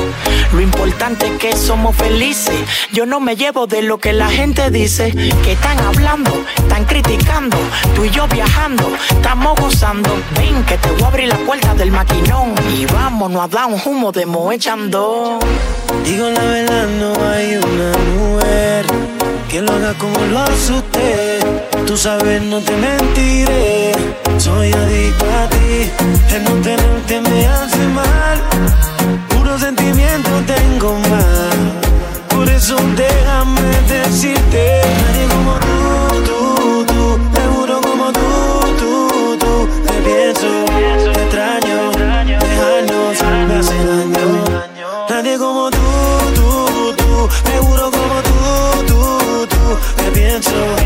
Lo 0.52 0.62
importante 0.62 1.28
es 1.28 1.38
que 1.40 1.56
somos 1.56 1.96
felices. 1.96 2.56
Yo 2.92 3.06
no 3.06 3.20
me 3.20 3.36
llevo 3.36 3.68
de 3.68 3.82
lo 3.82 4.00
que 4.00 4.14
la 4.14 4.30
gente 4.30 4.72
dice. 4.72 5.12
Que 5.44 5.54
están 5.54 5.80
hablando 5.80 6.32
están 6.58 6.86
criticando. 6.86 7.58
Tú 7.96 8.06
y 8.06 8.10
yo 8.10 8.28
viajando, 8.28 8.92
estamos 9.10 9.60
gozando. 9.60 10.10
Ven 10.38 10.64
que 10.66 10.78
te 10.78 10.90
voy 10.92 11.04
a 11.04 11.08
abrir 11.08 11.28
la 11.30 11.38
puerta 11.38 11.74
del 11.74 11.92
maquinón. 11.92 12.54
Y 12.78 12.86
vámonos 12.86 13.44
a 13.44 13.48
dar 13.48 13.68
un 13.68 13.82
humo 13.86 14.12
de 14.12 14.26
moechando. 14.26 15.40
Digo 16.06 16.30
la 16.30 16.42
verdad, 16.44 16.88
no 17.00 17.14
hay 17.30 17.56
una 17.56 17.92
mujer 18.16 18.86
que 19.50 19.62
lo 19.62 19.72
haga 19.72 19.94
como 19.94 20.20
lo 20.32 20.40
hace 20.40 20.74
usted. 20.74 21.64
Tú 21.86 21.96
sabes, 21.98 22.42
no 22.42 22.60
te 22.60 22.76
mentiré. 22.76 23.92
Soy 24.38 24.74
adicto 24.74 25.26
a 25.26 25.50
ti. 25.50 25.92
El 26.34 26.44
no 26.44 26.52
tenerte 26.62 27.22
me 27.22 27.48
hace 27.48 27.88
mal. 27.90 28.42
Puro 29.30 29.60
sentimiento 29.60 30.30
tengo 30.48 30.98
más. 31.10 31.56
Por 32.30 32.50
eso 32.50 32.76
déjame 32.96 33.62
decirte. 33.88 34.82
Te 50.34 50.83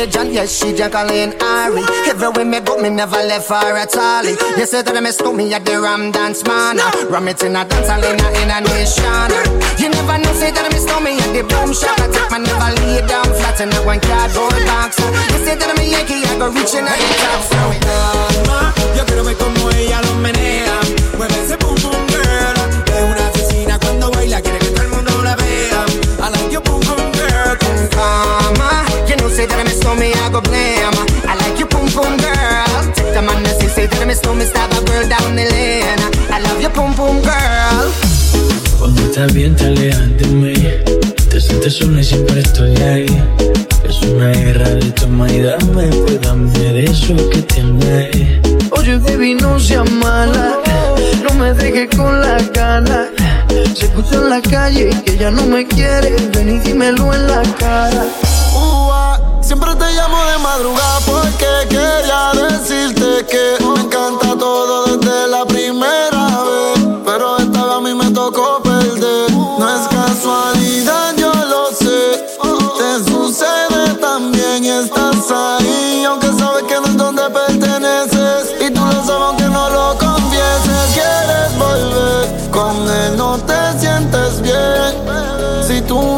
intelligent, 0.00 0.32
yes, 0.32 0.56
she 0.56 0.72
Jacqueline 0.72 1.34
Ari. 1.40 1.84
Everywhere 2.08 2.44
me 2.44 2.60
go, 2.60 2.80
me 2.80 2.88
never 2.88 3.16
left 3.16 3.48
her 3.48 3.76
at 3.76 3.94
all. 3.96 4.24
You 4.24 4.66
say 4.66 4.82
that 4.82 4.96
I 4.96 5.00
miss 5.00 5.20
me 5.20 5.52
at 5.52 5.64
the 5.64 5.80
Ram 5.80 6.10
Dance 6.10 6.44
Man. 6.44 6.78
Ram 7.10 7.28
it 7.28 7.42
in 7.42 7.56
a 7.56 7.64
dance 7.64 7.88
hall 7.88 8.00
in 8.00 8.16
a, 8.16 8.28
in 8.40 8.50
a 8.50 8.60
nation. 8.64 9.28
You 9.76 9.90
never 9.90 10.16
know, 10.16 10.32
say 10.40 10.50
that 10.52 10.64
I 10.64 10.70
miss 10.72 10.88
me 11.04 11.20
at 11.20 11.30
the 11.36 11.42
boom 11.44 11.72
shop. 11.76 12.00
I 12.00 12.08
take 12.08 12.30
my 12.32 12.38
never 12.38 12.70
lay 12.80 13.04
down 13.06 13.28
flat 13.28 13.60
in 13.60 13.72
a 13.72 13.80
one 13.84 14.00
cardboard 14.00 14.64
box. 14.64 14.96
You 14.98 15.38
say 15.44 15.56
that 15.56 15.68
I'm 15.68 15.76
a 15.76 15.84
Yankee, 15.84 16.24
I 16.24 16.32
go 16.38 16.48
reaching 16.48 16.88
out 16.88 16.96
the 16.96 17.16
top. 17.20 17.40
So 17.44 17.60
calma, 17.84 18.72
yo 18.96 19.04
quiero 19.04 19.24
ver 19.24 19.36
cómo 19.36 19.68
ella 19.70 20.00
lo 20.02 20.14
menea. 20.16 20.80
Mueve 21.18 21.36
ese 21.44 21.56
pum 21.58 21.76
pum 21.76 22.06
girl. 22.08 22.29
Say 29.40 29.46
that 29.46 29.60
I 29.60 29.64
miss 29.64 29.80
me, 29.96 30.12
I 30.12 30.28
go 30.28 30.40
blame. 30.44 30.96
I 31.24 31.34
like 31.40 31.58
you, 31.58 31.66
pum 31.66 31.88
pum 31.88 32.12
girl. 32.20 32.80
Take 32.92 33.12
the 33.16 33.22
man 33.24 33.42
that 33.44 33.56
say, 33.58 33.68
say 33.68 33.86
that 33.86 34.00
I 34.00 34.04
miss 34.04 34.20
me, 34.24 34.44
stab 34.44 34.68
a 34.76 34.80
girl 34.84 35.04
down 35.08 35.32
the 35.32 35.46
lane. 35.48 36.02
I 36.28 36.40
love 36.44 36.60
you, 36.60 36.68
pum 36.68 36.92
pum 36.92 37.22
girl. 37.24 37.88
Cuando 38.78 39.00
estás 39.02 39.32
bien 39.32 39.56
te 39.56 39.66
alejas 39.66 40.16
de 40.16 40.26
mí 40.28 40.54
Te 41.28 41.38
sientes 41.38 41.74
sola 41.74 42.00
y 42.00 42.04
siempre 42.04 42.40
estoy 42.40 42.74
ahí 42.78 43.22
Es 43.84 44.00
una 44.00 44.28
guerra 44.28 44.70
de 44.70 44.90
toma 44.92 45.30
y 45.30 45.42
dame 45.42 45.88
Pues 45.88 46.18
dame 46.22 46.50
de 46.50 46.84
eso 46.84 47.14
que 47.28 47.42
tienes 47.42 48.40
Oye, 48.70 48.96
baby, 48.96 49.34
no 49.34 49.60
seas 49.60 49.90
mala. 49.90 50.60
No 51.22 51.34
me 51.34 51.52
dejes 51.52 51.94
con 51.94 52.20
la 52.20 52.38
gana. 52.54 53.10
Se 53.74 53.84
escucha 53.84 54.14
en 54.14 54.30
la 54.30 54.40
calle 54.40 54.90
que 55.04 55.18
ya 55.18 55.30
no 55.30 55.44
me 55.44 55.66
quieres. 55.66 56.30
Ven 56.32 56.56
y 56.56 56.58
dímelo 56.60 57.12
en 57.12 57.26
la 57.26 57.42
cara. 57.58 58.06
Siempre 59.50 59.74
te 59.74 59.92
llamo 59.94 60.16
de 60.26 60.38
madrugada 60.38 61.00
porque 61.06 61.66
quería 61.68 62.30
decirte 62.34 63.26
que 63.26 63.56
me 63.64 63.80
encanta 63.80 64.19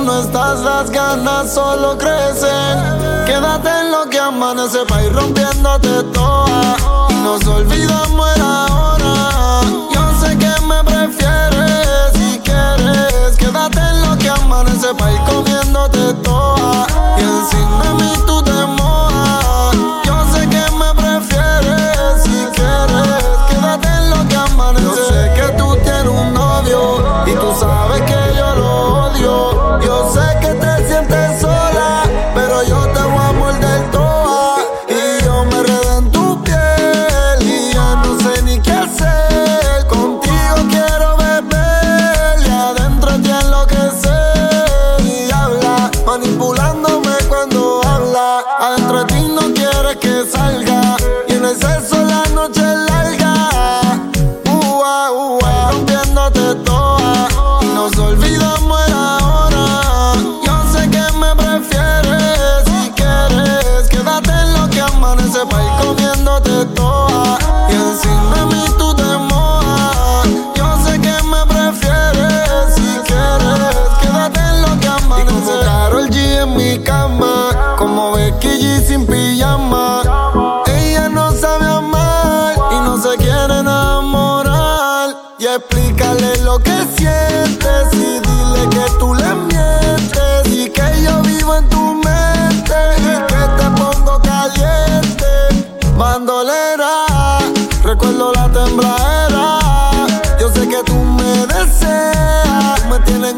no 0.03 0.21
estás, 0.21 0.61
las 0.61 0.91
ganas 0.91 1.53
solo 1.53 1.97
crecen. 1.97 2.79
Quédate 3.27 3.69
en 3.69 3.93
lo 3.93 4.09
que 4.11 4.19
amanece 4.19 4.85
pa' 4.87 5.03
ir 5.03 5.13
rompiéndote 5.13 6.03
toda. 6.13 6.77
Y 7.11 7.15
nos 7.15 7.47
olvidamos 7.47 8.29
era 8.35 8.67
ahora. 8.67 9.61
Yo 9.95 10.21
sé 10.21 10.37
que 10.39 10.53
me 10.67 10.83
prefieres 10.85 12.13
si 12.15 12.39
quieres. 12.41 13.37
Quédate 13.37 13.79
en 13.79 14.03
lo 14.03 14.19
que 14.19 14.29
amanece 14.29 14.95
pa' 14.95 15.13
ir 15.13 15.21
comiéndote 15.25 16.15
toda. 16.23 16.87
Y 17.19 17.23
encima 17.23 17.83
de 17.99 18.52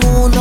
en 0.02 0.33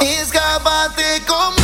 Iscápate 0.00 1.24
con 1.24 1.57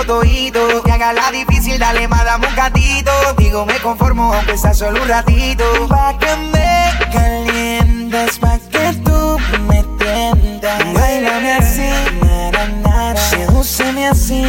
tuyo 0.00 0.06
todito. 0.06 0.82
Que 0.82 0.92
haga 0.92 1.12
la 1.12 1.30
difícil, 1.30 1.78
dale 1.78 2.08
más, 2.08 2.24
dame 2.24 2.46
un 2.46 2.54
gatito. 2.54 3.12
Digo, 3.36 3.66
me 3.66 3.78
conformo, 3.80 4.32
aunque 4.32 4.56
sea 4.56 4.74
solo 4.74 5.02
un 5.02 5.08
ratito. 5.08 5.64
Pa' 5.88 6.16
que 6.18 6.36
me 6.36 6.90
calientes, 7.12 8.38
pa' 8.38 8.58
que 8.70 8.92
tú 9.04 9.38
me 9.68 9.82
tiendas. 9.98 10.94
Bailame 10.94 11.52
así, 11.54 11.90
nara, 12.22 12.66
nara. 12.82 13.20
Sedúceme 13.20 14.08
así. 14.08 14.42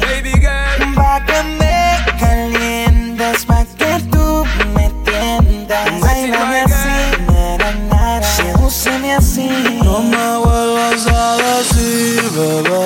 Baby 0.00 0.32
girl. 0.32 0.94
Pa' 0.94 1.24
que 1.24 1.42
me 1.42 2.18
calientes, 2.18 3.44
pa' 3.44 3.64
que 3.76 4.00
tú 4.10 4.44
me 4.74 4.90
tiendas. 5.04 6.00
Bailame 6.00 6.60
así, 6.62 7.22
nara, 7.32 7.72
nara. 7.90 8.22
Sedúceme 8.22 9.14
así. 9.14 9.48
No 9.82 10.00
me 10.00 10.36
vuelvas 10.38 11.06
a 11.06 11.36
decir, 11.36 12.22
bebé. 12.30 12.85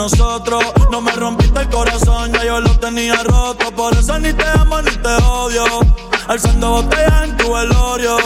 nosotros. 0.00 0.64
No 0.90 1.02
me 1.02 1.12
rompiste 1.12 1.60
el 1.60 1.68
corazón, 1.68 2.32
ya 2.32 2.42
yo 2.44 2.60
lo 2.60 2.70
tenía 2.78 3.22
roto. 3.22 3.70
Por 3.72 3.92
eso 3.92 4.18
ni 4.18 4.32
te 4.32 4.46
amo 4.58 4.80
ni 4.80 4.92
te 4.92 5.14
odio. 5.24 5.64
Alzando 6.26 6.70
botellas 6.70 7.24
en 7.24 7.36
tu 7.36 7.52
velorio. 7.52 8.16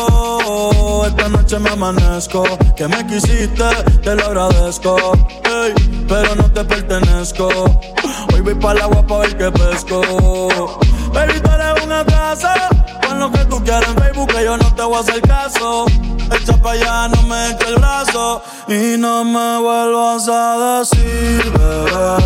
Esta 1.06 1.28
noche 1.28 1.58
me 1.58 1.70
amanezco. 1.70 2.44
Que 2.76 2.86
me 2.86 3.04
quisiste, 3.08 3.68
te 4.04 4.14
lo 4.14 4.24
agradezco. 4.26 4.96
Ey, 5.44 5.74
pero 6.08 6.36
no 6.36 6.44
te 6.52 6.64
pertenezco. 6.64 7.48
Hoy 8.32 8.40
voy 8.40 8.54
para 8.54 8.78
el 8.78 8.82
agua 8.82 9.06
pa' 9.06 9.18
ver 9.18 9.36
qué 9.36 9.50
pesco. 9.50 10.00
Quieras 13.64 13.88
en 13.88 13.96
Facebook, 13.96 14.28
que 14.28 14.44
yo 14.44 14.56
no 14.58 14.74
te 14.74 14.82
voy 14.82 14.96
a 14.96 15.00
hacer 15.00 15.22
caso. 15.22 15.86
Echa 16.30 16.56
pa' 16.58 16.72
allá, 16.72 17.08
no 17.08 17.22
me 17.22 17.50
eche 17.50 17.68
el 17.68 17.76
brazo. 17.76 18.42
Y 18.68 18.98
no 18.98 19.24
me 19.24 19.58
vuelvas 19.58 20.28
a 20.28 20.80
decir, 20.80 21.50
bebé. 21.50 22.16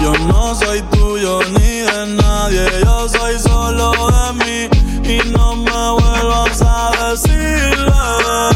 Yo 0.00 0.12
no 0.26 0.54
soy 0.56 0.82
tuyo 0.90 1.38
ni 1.52 1.80
de 1.86 2.06
nadie, 2.20 2.68
yo 2.84 3.08
soy 3.08 3.38
solo 3.38 3.92
de 3.92 4.32
mí. 4.44 4.68
Y 5.08 5.18
no 5.30 5.54
me 5.54 5.90
vuelvas 6.00 6.60
a 6.62 7.10
decir, 7.10 7.76
bebé. 7.86 8.48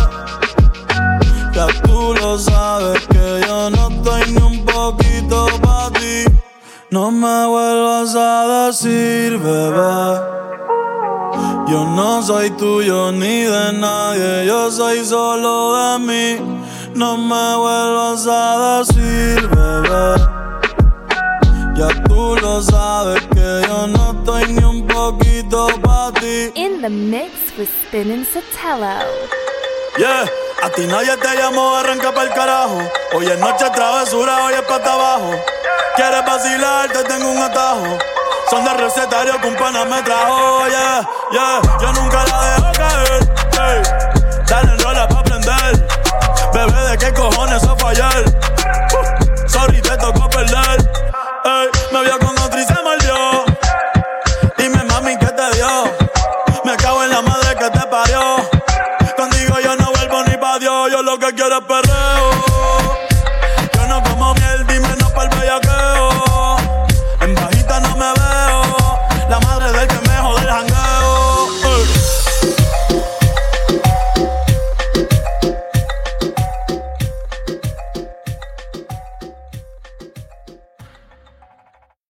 Ya 1.54 1.66
tú 1.84 2.12
lo 2.20 2.38
sabes 2.40 3.06
que 3.06 3.44
yo 3.46 3.70
no 3.70 3.88
estoy 3.88 4.32
ni 4.32 4.42
un 4.42 4.64
poquito 4.64 5.46
para 5.62 5.90
ti. 5.92 6.24
No 6.90 7.12
me 7.12 7.46
vuelvas 7.46 8.16
a 8.16 8.66
decir, 8.66 9.38
bebé. 9.38 10.29
Yo 11.70 11.84
no 11.84 12.20
soy 12.20 12.50
tuyo 12.50 13.12
ni 13.12 13.44
de 13.44 13.72
nadie, 13.74 14.44
yo 14.44 14.72
soy 14.72 15.04
solo 15.04 15.76
de 15.76 15.98
mí. 16.00 16.40
No 16.96 17.16
me 17.16 17.56
vuelvas 17.56 18.26
a 18.26 18.80
decir, 18.80 19.48
bebé. 19.48 20.16
Ya 21.76 21.88
tú 22.08 22.34
lo 22.42 22.60
sabes 22.60 23.22
que 23.28 23.62
yo 23.68 23.86
no 23.86 24.18
estoy 24.18 24.52
ni 24.52 24.64
un 24.64 24.84
poquito 24.84 25.68
para 25.80 26.12
ti. 26.18 26.50
In 26.56 26.82
the 26.82 26.90
mix 26.90 27.30
with 27.56 27.68
Spin 27.84 28.10
and 28.10 28.26
Sotelo. 28.26 29.06
Yeah, 29.96 30.26
a 30.64 30.70
ti 30.70 30.88
nadie 30.88 31.16
te 31.18 31.36
llamó, 31.36 31.76
arranca 31.76 32.12
pa'l 32.12 32.30
carajo. 32.30 32.80
Hoy 33.14 33.26
es 33.26 33.38
noche 33.38 33.70
travesura, 33.72 34.44
hoy 34.44 34.54
es 34.54 34.62
pata 34.62 34.92
abajo. 34.94 35.30
Quieres 35.94 36.24
vacilar, 36.26 36.90
te 36.90 37.04
tengo 37.04 37.30
un 37.30 37.38
atajo. 37.38 38.09
Son 38.50 38.64
de 38.64 38.74
recetario 38.74 39.40
que 39.40 39.46
un 39.46 39.54
pana 39.54 39.84
me 39.84 40.02
trajo, 40.02 40.66
yeah, 40.66 41.08
yeah. 41.30 41.60
Yo 41.80 41.92
nunca 41.92 42.24
la 42.24 42.50
dejo 42.50 42.72
caer, 42.72 43.32
hey. 43.52 43.82
Dale 44.44 44.76
rola 44.82 45.06
pa' 45.06 45.20
aprender. 45.20 45.86
Bebé, 46.52 46.90
¿de 46.90 46.98
qué 46.98 47.14
cojones 47.14 47.62
fue 47.78 47.90
ayer? 47.90 48.24
Uh, 48.26 49.48
sorry, 49.48 49.80
te 49.80 49.96
tocó 49.98 50.28
perder. 50.28 50.80
Ey, 51.44 51.68
me 51.92 52.02
vio 52.02 52.18
con 52.18 52.36
otro 52.40 52.58
y 52.58 52.64
se 52.64 52.74
mordió. 52.82 53.44
Dime, 54.58 54.82
mami, 54.82 55.16
¿qué 55.16 55.26
te 55.26 55.50
dio? 55.54 55.84
Me 56.64 56.76
cago 56.76 57.04
en 57.04 57.10
la 57.10 57.22
madre 57.22 57.54
que 57.56 57.70
te 57.70 57.86
parió. 57.86 58.50
Contigo 59.16 59.60
yo 59.62 59.76
no 59.76 59.92
vuelvo 59.92 60.24
ni 60.24 60.36
pa' 60.38 60.58
Dios, 60.58 60.90
yo 60.90 61.02
lo 61.02 61.16
que 61.20 61.32
quiero 61.34 61.56
es 61.56 61.64
perreo. 61.66 62.49